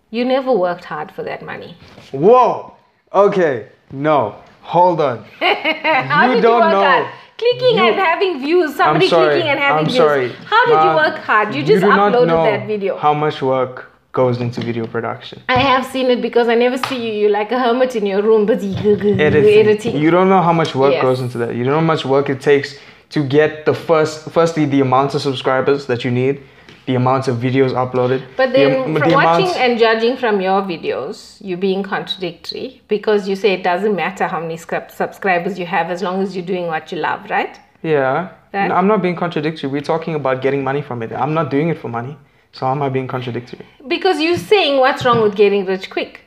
You 0.10 0.26
never 0.26 0.52
worked 0.52 0.84
hard 0.84 1.12
for 1.12 1.24
that 1.24 1.42
money. 1.44 1.78
Whoa. 2.12 2.76
Okay. 3.14 3.68
No. 3.92 4.36
Hold 4.62 5.02
on. 5.02 5.24
How 5.40 6.28
You 6.30 6.36
did 6.36 6.42
don't 6.42 6.54
you 6.60 6.66
work 6.66 6.72
know. 6.72 6.84
hard? 6.84 7.08
Clicking 7.38 7.78
You- 7.78 7.84
and 7.84 7.96
having 7.96 8.40
views, 8.40 8.76
somebody 8.76 9.08
sorry. 9.10 9.26
clicking 9.36 9.50
and 9.50 9.60
having 9.60 9.80
I'm 9.80 9.86
views. 9.86 9.98
sorry. 9.98 10.30
How 10.46 10.66
did 10.66 10.80
you 10.90 10.96
work 10.96 11.18
hard? 11.24 11.54
You 11.56 11.62
just 11.62 11.74
you 11.74 11.80
do 11.82 11.88
not 11.88 12.14
uploaded 12.14 12.28
know 12.28 12.44
that 12.46 12.68
video. 12.68 12.98
How 12.98 13.14
much 13.14 13.42
work 13.42 13.92
goes 14.14 14.40
into 14.40 14.62
video 14.62 14.86
production? 14.88 15.42
I 15.50 15.58
have 15.60 15.86
seen 15.86 16.10
it 16.12 16.22
because 16.22 16.48
I 16.48 16.56
never 16.56 16.78
see 16.78 16.96
you. 17.06 17.12
You're 17.14 17.32
like 17.32 17.52
a 17.52 17.60
hermit 17.60 17.96
in 17.96 18.06
your 18.06 18.22
room, 18.22 18.46
but. 18.46 18.60
Editing. 18.64 19.20
editing. 19.20 19.98
You 19.98 20.12
don't 20.12 20.30
know 20.30 20.42
how 20.42 20.54
much 20.54 20.74
work 20.76 20.94
Yes. 20.94 21.02
goes 21.02 21.20
into 21.20 21.38
that. 21.40 21.56
You 21.56 21.64
don't 21.64 21.74
know 21.74 21.80
how 21.80 21.86
much 21.96 22.06
work 22.06 22.30
it 22.30 22.40
takes 22.42 22.78
to 23.10 23.24
get 23.24 23.66
the 23.66 23.74
first, 23.74 24.30
firstly, 24.32 24.66
the 24.66 24.82
amount 24.82 25.14
of 25.16 25.22
subscribers 25.22 25.86
that 25.88 26.04
you 26.06 26.12
need, 26.12 26.42
the 26.86 26.96
amounts 26.96 27.28
of 27.28 27.38
videos 27.38 27.72
uploaded. 27.72 28.24
But 28.36 28.54
then, 28.54 28.72
am- 28.72 28.84
from 28.84 28.94
the 29.10 29.16
watching 29.16 29.46
amounts- 29.46 29.58
and 29.58 29.80
judging 29.80 30.18
from 30.18 30.42
your 30.42 30.62
videos, 30.62 31.38
you're 31.42 31.58
being 31.58 31.84
contradictory 31.84 32.82
because 32.88 33.28
you 33.28 33.36
say 33.36 33.54
it 33.54 33.64
doesn't 33.64 33.96
matter 33.96 34.28
how 34.28 34.40
many 34.40 34.58
subscribers 34.58 35.58
you 35.58 35.66
have 35.66 35.90
as 35.90 36.02
long 36.02 36.22
as 36.22 36.36
you're 36.36 36.46
doing 36.46 36.68
what 36.68 36.92
you 36.92 36.98
love, 37.00 37.30
right? 37.30 37.60
Yeah. 37.82 38.30
Right? 38.54 38.68
No, 38.68 38.76
I'm 38.76 38.88
not 38.88 39.02
being 39.02 39.16
contradictory. 39.16 39.70
We're 39.70 39.82
talking 39.82 40.16
about 40.16 40.42
getting 40.42 40.64
money 40.64 40.82
from 40.82 41.02
it. 41.04 41.12
I'm 41.12 41.34
not 41.34 41.50
doing 41.50 41.70
it 41.70 41.78
for 41.80 41.88
money. 41.90 42.18
So 42.52 42.66
how 42.68 42.72
am 42.74 42.84
I 42.84 42.90
being 42.90 43.08
contradictory? 43.08 43.66
Because 43.88 44.22
you're 44.22 44.38
saying 44.38 44.80
what's 44.80 45.04
wrong 45.06 45.22
with 45.22 45.36
getting 45.36 45.66
rich 45.66 45.90
quick. 45.90 46.22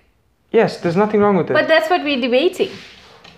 Yes, 0.51 0.81
there's 0.81 0.97
nothing 0.97 1.21
wrong 1.21 1.37
with 1.37 1.51
it. 1.51 1.53
But 1.53 1.69
that's 1.69 1.89
what 1.89 2.03
we're 2.03 2.21
debating. 2.21 2.71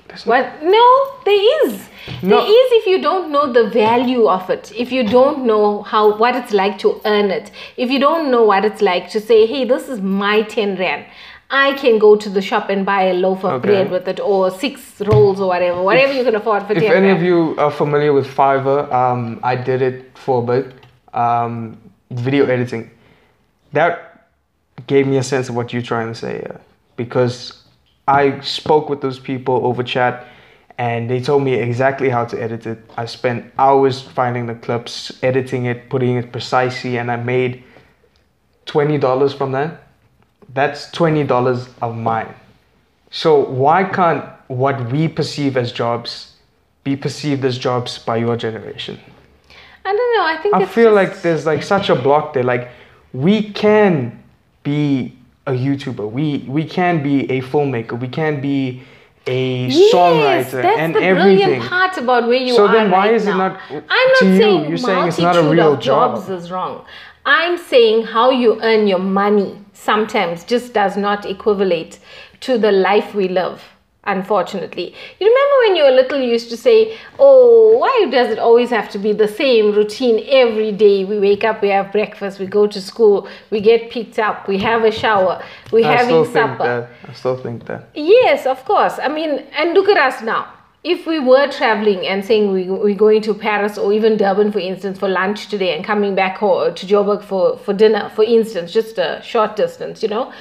There's 0.08 0.26
What? 0.26 0.62
No, 0.62 0.86
there 1.24 1.66
is. 1.66 1.88
No. 2.22 2.36
There 2.40 2.46
is 2.46 2.72
if 2.80 2.86
you 2.86 3.00
don't 3.02 3.30
know 3.30 3.52
the 3.52 3.68
value 3.68 4.26
of 4.28 4.48
it. 4.50 4.72
If 4.74 4.90
you 4.90 5.04
don't 5.04 5.44
know 5.44 5.82
how 5.82 6.16
what 6.16 6.34
it's 6.34 6.52
like 6.52 6.78
to 6.78 7.00
earn 7.04 7.30
it. 7.30 7.50
If 7.76 7.90
you 7.90 7.98
don't 7.98 8.30
know 8.30 8.42
what 8.44 8.64
it's 8.64 8.80
like 8.82 9.10
to 9.10 9.20
say, 9.20 9.46
"Hey, 9.46 9.64
this 9.64 9.88
is 9.88 10.00
my 10.00 10.42
10 10.42 10.76
rand. 10.76 11.04
I 11.50 11.72
can 11.74 11.98
go 11.98 12.14
to 12.16 12.28
the 12.28 12.42
shop 12.42 12.68
and 12.68 12.84
buy 12.84 13.02
a 13.04 13.14
loaf 13.14 13.44
of 13.44 13.52
Okay. 13.52 13.68
bread 13.68 13.90
with 13.90 14.08
it 14.08 14.20
or 14.20 14.50
six 14.50 15.00
rolls 15.00 15.40
or 15.40 15.48
whatever, 15.48 15.82
whatever 15.82 16.12
you 16.12 16.24
can 16.24 16.34
afford 16.34 16.62
for 16.66 16.74
dinner. 16.74 16.86
If 16.86 16.92
any 16.96 17.06
rand." 17.08 17.18
of 17.18 17.22
you 17.24 17.54
are 17.58 17.70
familiar 17.70 18.12
with 18.12 18.26
Fiverr, 18.26 18.90
um, 18.92 19.40
I 19.42 19.54
did 19.56 19.80
it 19.82 20.10
for 20.14 20.42
a 20.42 20.46
bit. 20.46 20.74
Um, 21.14 21.78
video 22.10 22.46
editing. 22.46 22.90
That 23.72 24.26
gave 24.86 25.06
me 25.06 25.16
a 25.18 25.22
sense 25.22 25.48
of 25.48 25.54
what 25.56 25.72
you're 25.72 25.82
trying 25.82 26.08
to 26.08 26.14
say, 26.14 26.46
uh, 26.48 26.56
because 26.96 27.57
I 28.08 28.40
spoke 28.40 28.88
with 28.88 29.00
those 29.00 29.18
people 29.18 29.66
over 29.66 29.82
chat, 29.82 30.26
and 30.78 31.10
they 31.10 31.20
told 31.20 31.42
me 31.42 31.54
exactly 31.54 32.08
how 32.08 32.24
to 32.24 32.40
edit 32.42 32.66
it. 32.66 32.78
I 32.96 33.04
spent 33.06 33.52
hours 33.58 34.00
finding 34.00 34.46
the 34.46 34.54
clips, 34.54 35.18
editing 35.22 35.66
it, 35.66 35.90
putting 35.90 36.16
it 36.16 36.32
precisely, 36.32 36.98
and 36.98 37.10
I 37.10 37.16
made 37.16 37.62
twenty 38.66 38.98
dollars 38.98 39.34
from 39.34 39.52
that. 39.52 39.82
That's 40.54 40.90
twenty 40.90 41.24
dollars 41.24 41.68
of 41.82 41.96
mine. 41.96 42.34
So 43.10 43.40
why 43.44 43.84
can't 43.84 44.24
what 44.48 44.90
we 44.92 45.08
perceive 45.08 45.56
as 45.56 45.72
jobs 45.72 46.36
be 46.84 46.96
perceived 46.96 47.44
as 47.44 47.58
jobs 47.58 47.98
by 47.98 48.16
your 48.16 48.36
generation? 48.36 48.98
I 49.84 49.92
don't 49.96 50.16
know. 50.16 50.24
I 50.24 50.36
think 50.42 50.54
I 50.54 50.64
feel 50.66 50.94
just- 50.94 50.94
like 50.94 51.22
there's 51.22 51.46
like 51.46 51.62
such 51.62 51.90
a 51.90 51.94
block 51.94 52.32
there. 52.34 52.44
Like 52.44 52.70
we 53.12 53.50
can 53.52 54.22
be 54.62 55.17
a 55.48 55.52
YouTuber. 55.52 56.10
We 56.18 56.44
we 56.56 56.64
can 56.64 57.02
be 57.02 57.16
a 57.36 57.40
filmmaker. 57.40 57.94
We 57.98 58.08
can 58.08 58.40
be 58.40 58.82
a 59.26 59.66
Yes, 59.66 59.92
songwriter 59.94 60.62
that's 60.62 60.78
and 60.78 60.94
the 60.94 61.02
everything. 61.02 61.38
brilliant 61.38 61.64
part 61.70 61.96
about 61.98 62.22
where 62.28 62.38
you 62.48 62.54
So 62.54 62.64
are 62.64 62.68
So 62.68 62.72
then 62.78 62.90
why 62.90 62.98
right 63.06 63.14
is 63.14 63.26
it 63.26 63.34
not- 63.42 63.60
I'm 63.70 64.08
not 64.16 64.22
you, 64.22 64.38
saying 64.40 64.68
you're 64.68 64.78
saying 64.78 65.08
it's 65.08 65.18
not 65.18 65.36
a 65.36 65.42
real 65.42 65.74
of 65.74 65.80
jobs 65.80 66.28
is 66.28 66.50
wrong. 66.50 66.84
I'm 67.26 67.58
saying 67.58 68.04
how 68.14 68.30
you 68.30 68.50
earn 68.62 68.86
your 68.92 69.04
money 69.22 69.48
sometimes 69.74 70.44
just 70.44 70.72
does 70.72 70.96
not 70.96 71.26
equivalate 71.26 71.98
to 72.46 72.56
the 72.64 72.72
life 72.72 73.14
we 73.14 73.28
live. 73.28 73.60
Unfortunately, 74.04 74.94
you 75.20 75.26
remember 75.26 75.56
when 75.66 75.76
you 75.76 75.82
were 75.84 75.90
little, 75.90 76.18
you 76.18 76.30
used 76.32 76.48
to 76.50 76.56
say, 76.56 76.96
"Oh, 77.18 77.76
why 77.78 78.06
does 78.10 78.30
it 78.30 78.38
always 78.38 78.70
have 78.70 78.88
to 78.90 78.98
be 78.98 79.12
the 79.12 79.28
same 79.28 79.72
routine 79.72 80.24
every 80.28 80.72
day? 80.72 81.04
We 81.04 81.18
wake 81.18 81.44
up, 81.44 81.60
we 81.60 81.68
have 81.68 81.92
breakfast, 81.92 82.38
we 82.38 82.46
go 82.46 82.66
to 82.66 82.80
school, 82.80 83.28
we 83.50 83.60
get 83.60 83.90
picked 83.90 84.18
up, 84.18 84.48
we 84.48 84.56
have 84.58 84.84
a 84.84 84.90
shower, 84.90 85.42
we 85.72 85.84
I 85.84 85.92
having 85.92 86.06
still 86.06 86.24
think 86.24 86.34
supper." 86.34 86.64
that. 86.64 87.10
I 87.10 87.12
still 87.12 87.36
think 87.36 87.66
that. 87.66 87.88
Yes, 87.94 88.46
of 88.46 88.64
course. 88.64 88.98
I 89.02 89.08
mean, 89.08 89.30
and 89.58 89.74
look 89.74 89.88
at 89.88 89.98
us 89.98 90.22
now. 90.22 90.46
if 90.84 91.06
we 91.06 91.18
were 91.18 91.48
traveling 91.48 92.06
and 92.06 92.24
saying 92.24 92.52
we, 92.52 92.62
we're 92.70 92.94
going 92.94 93.20
to 93.20 93.34
Paris 93.34 93.76
or 93.76 93.92
even 93.92 94.16
Durban, 94.16 94.52
for 94.52 94.60
instance, 94.60 94.96
for 94.98 95.08
lunch 95.08 95.48
today 95.48 95.74
and 95.76 95.84
coming 95.84 96.14
back 96.14 96.38
ho- 96.38 96.70
to 96.72 96.86
Joburg 96.86 97.22
for, 97.24 97.58
for 97.58 97.74
dinner, 97.74 98.08
for 98.14 98.22
instance, 98.24 98.72
just 98.72 98.96
a 98.96 99.20
short 99.22 99.56
distance, 99.56 100.02
you 100.04 100.08
know, 100.08 100.32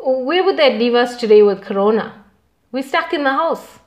where 0.00 0.44
would 0.44 0.56
that 0.56 0.74
leave 0.78 0.94
us 0.94 1.16
today 1.16 1.42
with 1.42 1.60
Corona? 1.62 2.14
We're 2.72 2.82
stuck 2.82 3.12
in 3.12 3.22
the 3.22 3.32
house. 3.32 3.78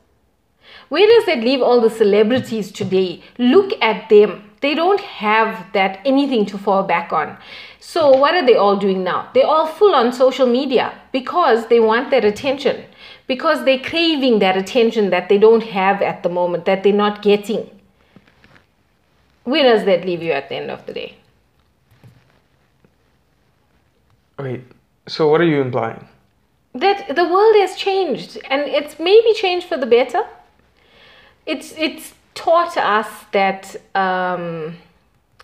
Where 0.89 1.07
does 1.07 1.25
that 1.25 1.43
leave 1.43 1.61
all 1.61 1.81
the 1.81 1.89
celebrities 1.89 2.71
today? 2.71 3.23
Look 3.39 3.71
at 3.81 4.09
them. 4.09 4.51
They 4.61 4.75
don't 4.75 5.01
have 5.01 5.73
that 5.73 5.99
anything 6.05 6.45
to 6.47 6.57
fall 6.57 6.83
back 6.83 7.11
on. 7.11 7.37
So, 7.79 8.15
what 8.15 8.35
are 8.35 8.45
they 8.45 8.55
all 8.55 8.77
doing 8.77 9.03
now? 9.03 9.29
They're 9.33 9.45
all 9.45 9.67
full 9.67 9.93
on 9.93 10.13
social 10.13 10.47
media 10.47 10.93
because 11.11 11.67
they 11.67 11.79
want 11.79 12.09
that 12.11 12.25
attention, 12.25 12.85
because 13.27 13.65
they're 13.65 13.79
craving 13.79 14.39
that 14.39 14.57
attention 14.57 15.09
that 15.09 15.29
they 15.29 15.37
don't 15.37 15.63
have 15.63 16.01
at 16.01 16.23
the 16.23 16.29
moment, 16.29 16.65
that 16.65 16.83
they're 16.83 16.93
not 16.93 17.21
getting. 17.21 17.69
Where 19.43 19.63
does 19.63 19.85
that 19.85 20.05
leave 20.05 20.23
you 20.23 20.31
at 20.31 20.49
the 20.49 20.55
end 20.55 20.71
of 20.71 20.85
the 20.85 20.93
day? 20.93 21.17
Wait, 24.39 24.63
so 25.07 25.29
what 25.29 25.41
are 25.41 25.45
you 25.45 25.61
implying? 25.61 26.07
That 26.75 27.15
the 27.15 27.23
world 27.23 27.55
has 27.57 27.75
changed 27.77 28.37
and 28.49 28.61
it's 28.63 28.99
maybe 28.99 29.33
changed 29.33 29.67
for 29.67 29.77
the 29.77 29.85
better. 29.85 30.23
It's 31.45 31.73
it's 31.77 32.13
taught 32.33 32.77
us 32.77 33.07
that 33.31 33.75
um, 33.95 34.75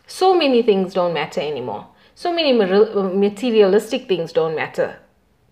so 0.07 0.33
many 0.33 0.61
things 0.61 0.93
don't 0.93 1.13
matter 1.13 1.41
anymore. 1.41 1.88
So 2.15 2.31
many 2.33 2.53
materialistic 2.53 4.07
things 4.07 4.31
don't 4.31 4.55
matter, 4.55 5.00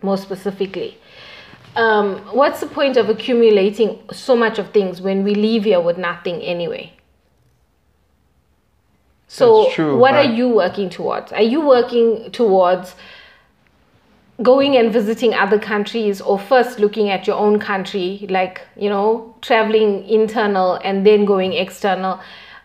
more 0.04 0.18
specifically. 0.18 0.98
Um, 1.76 2.18
what's 2.34 2.60
the 2.60 2.68
point 2.68 2.98
of 2.98 3.10
accumulating 3.10 4.00
so 4.12 4.36
much 4.36 4.60
of 4.60 4.72
things 4.72 5.02
when 5.02 5.24
we 5.24 5.34
leave 5.34 5.64
here 5.64 5.80
with 5.80 5.98
nothing 5.98 6.42
anyway? 6.42 6.94
So, 9.28 9.72
true, 9.72 9.98
what 9.98 10.16
are 10.16 10.26
you 10.26 10.50
working 10.50 10.90
towards? 10.90 11.32
Are 11.32 11.42
you 11.42 11.62
working 11.62 12.32
towards 12.32 12.96
going 14.42 14.78
and 14.78 14.92
visiting 14.92 15.34
other 15.34 15.60
countries 15.60 16.22
or 16.22 16.40
first 16.40 16.80
looking 16.80 17.10
at 17.10 17.28
your 17.28 17.36
own 17.36 17.60
country 17.60 18.26
like 18.30 18.62
you 18.78 18.90
know 18.90 19.36
traveling 19.42 20.08
internal 20.08 20.76
and 20.84 21.06
then 21.06 21.26
going 21.26 21.54
external. 21.54 22.20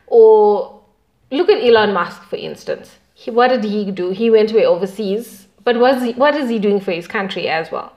Or 0.07 0.81
look 1.31 1.49
at 1.49 1.63
Elon 1.63 1.93
Musk 1.93 2.23
for 2.25 2.37
instance. 2.37 2.99
He, 3.15 3.31
what 3.31 3.49
did 3.49 3.65
he 3.65 3.91
do? 3.91 4.11
He 4.11 4.31
went 4.31 4.53
away 4.53 4.65
overseas 4.65 5.45
but 5.65 5.81
was 5.81 6.03
he, 6.03 6.13
what 6.13 6.37
is 6.37 6.51
he 6.51 6.59
doing 6.59 6.79
for 6.79 6.93
his 6.93 7.09
country 7.09 7.49
as 7.49 7.73
well? 7.73 7.93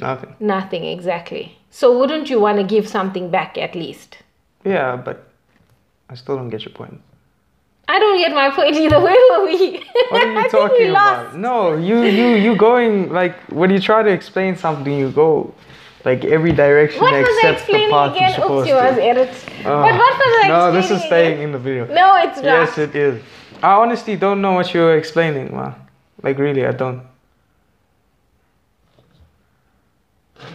Nothing. 0.00 0.34
nothing 0.40 0.84
exactly. 0.84 1.58
So 1.70 1.96
wouldn't 1.98 2.30
you 2.30 2.40
want 2.40 2.58
to 2.58 2.64
give 2.64 2.88
something 2.88 3.30
back 3.30 3.58
at 3.58 3.74
least? 3.74 4.18
Yeah, 4.64 4.96
but 4.96 5.28
I 6.08 6.14
still 6.14 6.36
don't 6.36 6.48
get 6.48 6.64
your 6.64 6.72
point. 6.72 7.00
I 7.92 7.98
don't 7.98 8.18
get 8.18 8.32
my 8.32 8.50
point 8.50 8.76
either. 8.76 9.00
Where 9.06 9.22
were 9.30 9.46
we? 9.46 9.82
What 10.10 10.22
are 10.22 10.42
you 10.42 10.50
talking 10.58 10.86
we 10.86 10.90
lost. 10.90 11.34
about? 11.34 11.38
No, 11.38 11.76
you 11.76 12.02
you 12.04 12.28
you 12.44 12.52
going 12.56 13.12
like 13.20 13.34
when 13.60 13.68
you 13.70 13.80
try 13.80 14.02
to 14.08 14.10
explain 14.10 14.56
something, 14.56 14.92
you 15.02 15.10
go 15.10 15.52
like 16.04 16.24
every 16.24 16.52
direction 16.52 17.00
What 17.00 17.14
except 17.14 17.66
the 17.66 17.90
path 17.90 18.14
you're 18.14 18.30
again? 18.30 18.30
Oops, 18.30 18.34
supposed 18.36 18.68
you 18.68 18.74
was 18.76 18.94
to. 18.94 19.02
edit. 19.02 19.32
Ah, 19.66 19.82
but 19.84 19.94
what 20.02 20.14
was 20.22 20.32
I 20.44 20.48
no, 20.48 20.72
this 20.72 20.90
is 20.90 21.02
staying 21.02 21.32
again? 21.32 21.44
in 21.46 21.52
the 21.52 21.58
video. 21.58 21.82
No, 22.00 22.16
it's 22.24 22.36
not. 22.36 22.44
Yes, 22.44 22.78
it 22.78 22.94
is. 22.94 23.22
I 23.62 23.72
honestly 23.82 24.14
don't 24.16 24.40
know 24.40 24.52
what 24.52 24.72
you're 24.72 24.96
explaining, 24.96 25.50
man. 25.56 25.74
Like 26.22 26.38
really, 26.38 26.64
I 26.64 26.72
don't. 26.72 27.02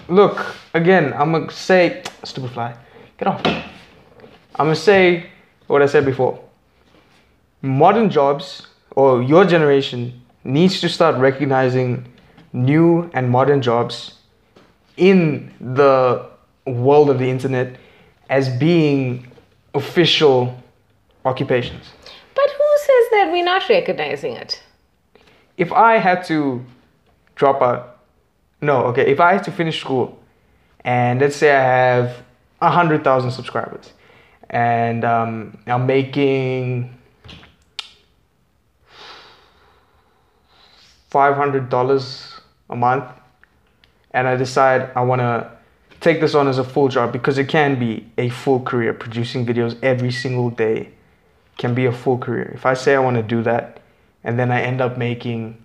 Look, 0.07 0.55
again, 0.73 1.13
I'm 1.13 1.31
gonna 1.33 1.51
say, 1.51 2.01
stupid 2.23 2.51
fly, 2.51 2.75
get 3.17 3.27
off. 3.27 3.41
I'm 3.45 4.67
gonna 4.71 4.75
say 4.75 5.29
what 5.67 5.81
I 5.81 5.87
said 5.87 6.05
before. 6.05 6.44
Modern 7.65 8.09
jobs, 8.09 8.67
or 8.91 9.23
your 9.23 9.43
generation, 9.43 10.21
needs 10.43 10.79
to 10.81 10.87
start 10.87 11.15
recognizing 11.15 12.05
new 12.53 13.09
and 13.13 13.29
modern 13.29 13.61
jobs 13.61 14.19
in 14.97 15.51
the 15.59 16.25
world 16.65 17.09
of 17.09 17.19
the 17.19 17.29
internet 17.29 17.75
as 18.29 18.49
being 18.49 19.27
official 19.73 20.55
occupations. 21.25 21.91
But 22.35 22.49
who 22.51 22.77
says 22.77 23.05
that 23.11 23.29
we're 23.31 23.43
not 23.43 23.67
recognizing 23.67 24.33
it? 24.33 24.61
If 25.57 25.71
I 25.71 25.97
had 25.97 26.23
to 26.25 26.63
drop 27.35 27.61
out, 27.61 27.97
no, 28.61 28.83
okay, 28.85 29.11
if 29.11 29.19
I 29.19 29.33
had 29.33 29.43
to 29.45 29.51
finish 29.51 29.79
school 29.79 30.17
and 30.83 31.19
let's 31.19 31.35
say 31.35 31.51
I 31.51 31.61
have 31.61 32.23
100,000 32.59 33.31
subscribers 33.31 33.93
and 34.49 35.03
um, 35.03 35.57
I'm 35.67 35.85
making 35.85 36.95
$500 41.15 42.39
a 42.69 42.75
month 42.75 43.05
and 44.11 44.27
I 44.27 44.35
decide 44.35 44.91
I 44.95 45.01
want 45.01 45.21
to 45.21 45.49
take 46.01 46.19
this 46.19 46.35
on 46.35 46.47
as 46.49 46.57
a 46.57 46.63
full 46.63 46.89
job 46.89 47.13
because 47.13 47.37
it 47.37 47.47
can 47.47 47.79
be 47.79 48.05
a 48.17 48.29
full 48.29 48.59
career. 48.59 48.93
Producing 48.93 49.45
videos 49.45 49.77
every 49.81 50.11
single 50.11 50.49
day 50.49 50.89
can 51.57 51.73
be 51.73 51.85
a 51.85 51.91
full 51.91 52.17
career. 52.17 52.51
If 52.53 52.65
I 52.65 52.73
say 52.73 52.95
I 52.95 52.99
want 52.99 53.15
to 53.15 53.23
do 53.23 53.41
that 53.43 53.79
and 54.25 54.37
then 54.37 54.51
I 54.51 54.61
end 54.61 54.81
up 54.81 54.97
making 54.97 55.63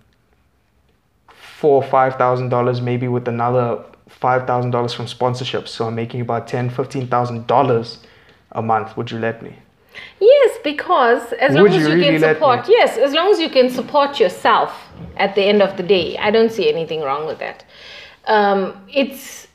four 1.28 1.82
or 1.82 1.88
five 1.88 2.14
thousand 2.14 2.48
dollars 2.50 2.80
maybe 2.80 3.08
with 3.08 3.26
another 3.26 3.84
five 4.08 4.46
thousand 4.46 4.70
dollars 4.70 4.92
from 4.94 5.06
sponsorships 5.06 5.68
so 5.68 5.86
i'm 5.86 5.94
making 5.94 6.20
about 6.20 6.48
ten 6.48 6.68
fifteen 6.68 7.06
thousand 7.06 7.46
dollars 7.46 7.98
a 8.52 8.62
month 8.62 8.96
would 8.96 9.10
you 9.10 9.18
let 9.18 9.42
me? 9.42 9.54
Yes, 10.20 10.58
because 10.62 11.32
as 11.34 11.54
long 11.54 11.64
Would 11.64 11.72
as 11.72 11.82
you 11.82 11.88
you 11.88 11.94
really 11.94 12.18
can 12.18 12.34
support, 12.34 12.68
yes, 12.68 12.96
as 12.96 13.12
long 13.12 13.30
as 13.32 13.40
you 13.40 13.50
can 13.50 13.68
support 13.68 14.20
yourself 14.20 14.89
at 15.16 15.34
the 15.34 15.42
end 15.42 15.62
of 15.62 15.76
the 15.76 15.82
day, 15.82 16.16
I 16.18 16.30
don't 16.30 16.50
see 16.52 16.68
anything 16.68 17.00
wrong 17.02 17.26
with 17.26 17.38
that. 17.38 17.64
Um, 18.26 18.84
it's 18.92 19.46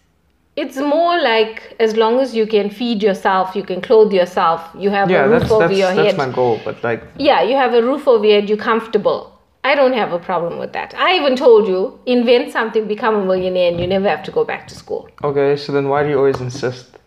it's 0.55 0.77
more 0.77 1.19
like 1.21 1.75
as 1.81 1.97
long 1.97 2.19
as 2.21 2.33
you 2.33 2.47
can 2.47 2.69
feed 2.69 3.03
yourself, 3.03 3.55
you 3.55 3.63
can 3.63 3.81
clothe 3.81 4.13
yourself, 4.13 4.61
you 4.77 4.89
have 4.89 5.09
yeah 5.11 5.25
a 5.25 5.29
roof 5.29 5.41
that's 5.41 5.51
over 5.51 5.67
that's, 5.67 5.77
your 5.79 5.93
that's 5.93 6.11
head. 6.11 6.17
my 6.17 6.29
goal 6.33 6.59
but 6.65 6.83
like 6.83 7.03
yeah, 7.17 7.41
you 7.43 7.55
have 7.55 7.73
a 7.73 7.81
roof 7.83 8.07
over 8.07 8.25
your 8.25 8.39
head, 8.41 8.49
you're 8.49 8.57
comfortable. 8.57 9.31
I 9.63 9.73
don't 9.73 9.93
have 9.93 10.13
a 10.13 10.19
problem 10.19 10.59
with 10.59 10.73
that. 10.73 10.93
I 10.95 11.15
even 11.17 11.35
told 11.35 11.67
you, 11.67 11.99
invent 12.05 12.51
something, 12.51 12.87
become 12.87 13.15
a 13.15 13.25
millionaire, 13.25 13.71
and 13.71 13.79
you 13.79 13.87
never 13.87 14.07
have 14.07 14.21
to 14.25 14.31
go 14.31 14.43
back 14.45 14.67
to 14.67 14.75
school. 14.75 15.09
okay 15.23 15.55
so 15.57 15.71
then 15.73 15.89
why 15.89 16.03
do 16.03 16.09
you 16.09 16.17
always 16.17 16.39
insist 16.39 16.97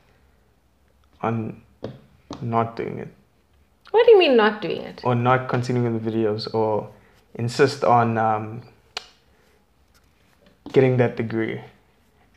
on 1.23 1.63
not 2.43 2.77
doing 2.77 2.99
it 2.99 3.09
What 3.93 4.05
do 4.07 4.13
you 4.13 4.19
mean 4.19 4.37
not 4.37 4.61
doing 4.61 4.83
it? 4.83 5.01
or 5.05 5.15
not 5.15 5.49
continuing 5.49 5.99
the 5.99 6.11
videos 6.11 6.53
or 6.55 6.91
insist 7.35 7.85
on 7.85 8.19
um, 8.19 8.63
getting 10.73 10.97
that 10.97 11.17
degree 11.17 11.61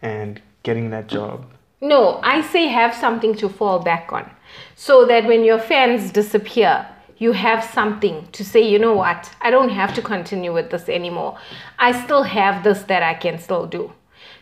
and 0.02 0.42
getting 0.64 0.90
that 0.92 1.08
job 1.08 1.46
No, 1.82 2.20
I 2.22 2.42
say 2.42 2.68
have 2.68 2.94
something 2.94 3.34
to 3.38 3.50
fall 3.50 3.80
back 3.80 4.14
on. 4.14 4.30
So 4.76 5.06
that 5.08 5.26
when 5.26 5.44
your 5.44 5.58
fans 5.58 6.12
disappear, 6.12 6.86
you 7.18 7.32
have 7.32 7.64
something 7.64 8.28
to 8.34 8.46
say, 8.46 8.62
you 8.62 8.78
know 8.78 8.94
what, 8.94 9.32
I 9.42 9.50
don't 9.50 9.70
have 9.70 9.94
to 9.96 10.02
continue 10.02 10.54
with 10.54 10.70
this 10.70 10.88
anymore. 10.90 11.40
I 11.80 11.92
still 12.04 12.22
have 12.24 12.64
this 12.64 12.84
that 12.84 13.02
I 13.02 13.16
can 13.16 13.40
still 13.40 13.66
do. 13.66 13.94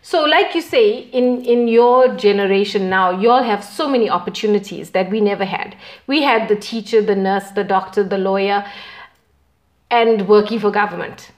So, 0.01 0.23
like 0.23 0.55
you 0.55 0.61
say, 0.61 0.99
in, 1.19 1.43
in 1.43 1.67
your 1.67 2.15
generation 2.15 2.89
now, 2.89 3.11
you 3.11 3.29
all 3.29 3.43
have 3.43 3.63
so 3.63 3.87
many 3.89 4.09
opportunities 4.09 4.91
that 4.91 5.09
we 5.09 5.19
never 5.19 5.43
had. 5.43 5.75
We 6.07 6.21
had 6.21 6.47
the 6.47 6.55
teacher, 6.55 7.01
the 7.01 7.15
nurse, 7.15 7.51
the 7.51 7.65
doctor, 7.65 8.03
the 8.03 8.17
lawyer, 8.17 8.65
and 9.91 10.27
working 10.27 10.59
for 10.59 10.71
government, 10.71 11.31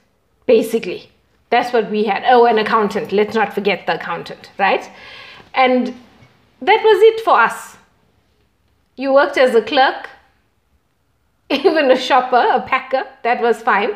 basically. 0.46 1.10
That's 1.50 1.72
what 1.72 1.90
we 1.90 2.04
had. 2.04 2.24
Oh, 2.26 2.46
an 2.46 2.58
accountant. 2.58 3.12
Let's 3.12 3.34
not 3.34 3.52
forget 3.52 3.86
the 3.86 3.96
accountant, 3.96 4.50
right? 4.58 4.90
And 5.54 5.88
that 6.60 6.82
was 6.82 7.02
it 7.02 7.20
for 7.24 7.38
us. 7.38 7.76
You 8.96 9.12
worked 9.12 9.36
as 9.36 9.54
a 9.54 9.62
clerk, 9.62 10.08
even 11.50 11.90
a 11.90 11.96
shopper, 11.96 12.46
a 12.52 12.60
packer, 12.62 13.04
that 13.22 13.42
was 13.42 13.60
fine. 13.60 13.90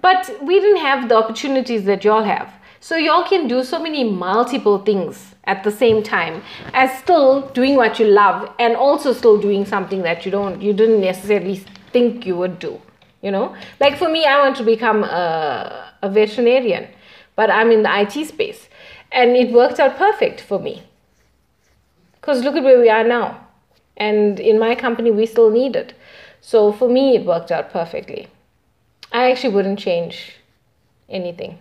But 0.00 0.30
we 0.42 0.60
didn't 0.60 0.82
have 0.82 1.08
the 1.08 1.16
opportunities 1.16 1.84
that 1.84 2.04
y'all 2.04 2.24
have. 2.24 2.52
So 2.80 2.96
y'all 2.96 3.26
can 3.26 3.48
do 3.48 3.64
so 3.64 3.82
many 3.82 4.04
multiple 4.04 4.78
things 4.78 5.34
at 5.44 5.64
the 5.64 5.70
same 5.70 6.02
time 6.02 6.42
as 6.74 6.96
still 6.98 7.48
doing 7.48 7.74
what 7.76 7.98
you 7.98 8.06
love 8.06 8.52
and 8.58 8.76
also 8.76 9.12
still 9.12 9.40
doing 9.40 9.64
something 9.64 10.02
that 10.02 10.24
you 10.24 10.30
don't 10.30 10.60
you 10.60 10.72
didn't 10.72 11.00
necessarily 11.00 11.64
think 11.92 12.26
you 12.26 12.36
would 12.36 12.58
do. 12.58 12.80
You 13.26 13.32
know? 13.32 13.56
Like 13.80 13.98
for 13.98 14.08
me, 14.08 14.24
I 14.24 14.38
want 14.38 14.56
to 14.58 14.62
become 14.62 15.02
a, 15.02 15.92
a 16.00 16.08
veterinarian, 16.08 16.86
but 17.34 17.50
I'm 17.50 17.72
in 17.72 17.82
the 17.82 17.90
IT 18.02 18.24
space. 18.28 18.68
And 19.10 19.34
it 19.36 19.52
worked 19.52 19.80
out 19.80 19.96
perfect 19.96 20.40
for 20.40 20.60
me. 20.60 20.84
Because 22.12 22.44
look 22.44 22.54
at 22.54 22.62
where 22.62 22.78
we 22.78 22.88
are 22.88 23.02
now. 23.02 23.44
And 23.96 24.38
in 24.38 24.60
my 24.60 24.76
company, 24.76 25.10
we 25.10 25.26
still 25.26 25.50
need 25.50 25.74
it. 25.74 25.94
So 26.40 26.70
for 26.70 26.88
me, 26.88 27.16
it 27.16 27.26
worked 27.26 27.50
out 27.50 27.72
perfectly. 27.72 28.28
I 29.10 29.32
actually 29.32 29.54
wouldn't 29.54 29.80
change 29.80 30.36
anything. 31.08 31.58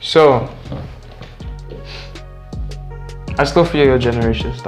So, 0.00 0.54
I 3.38 3.44
still 3.44 3.64
feel 3.64 3.86
your 3.86 3.98
generation 3.98 4.50
is 4.50 4.60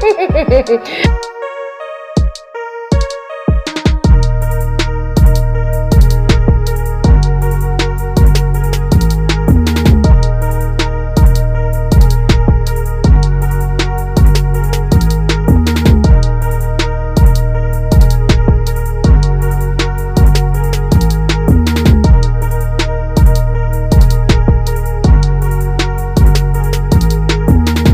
dumber. 0.00 1.24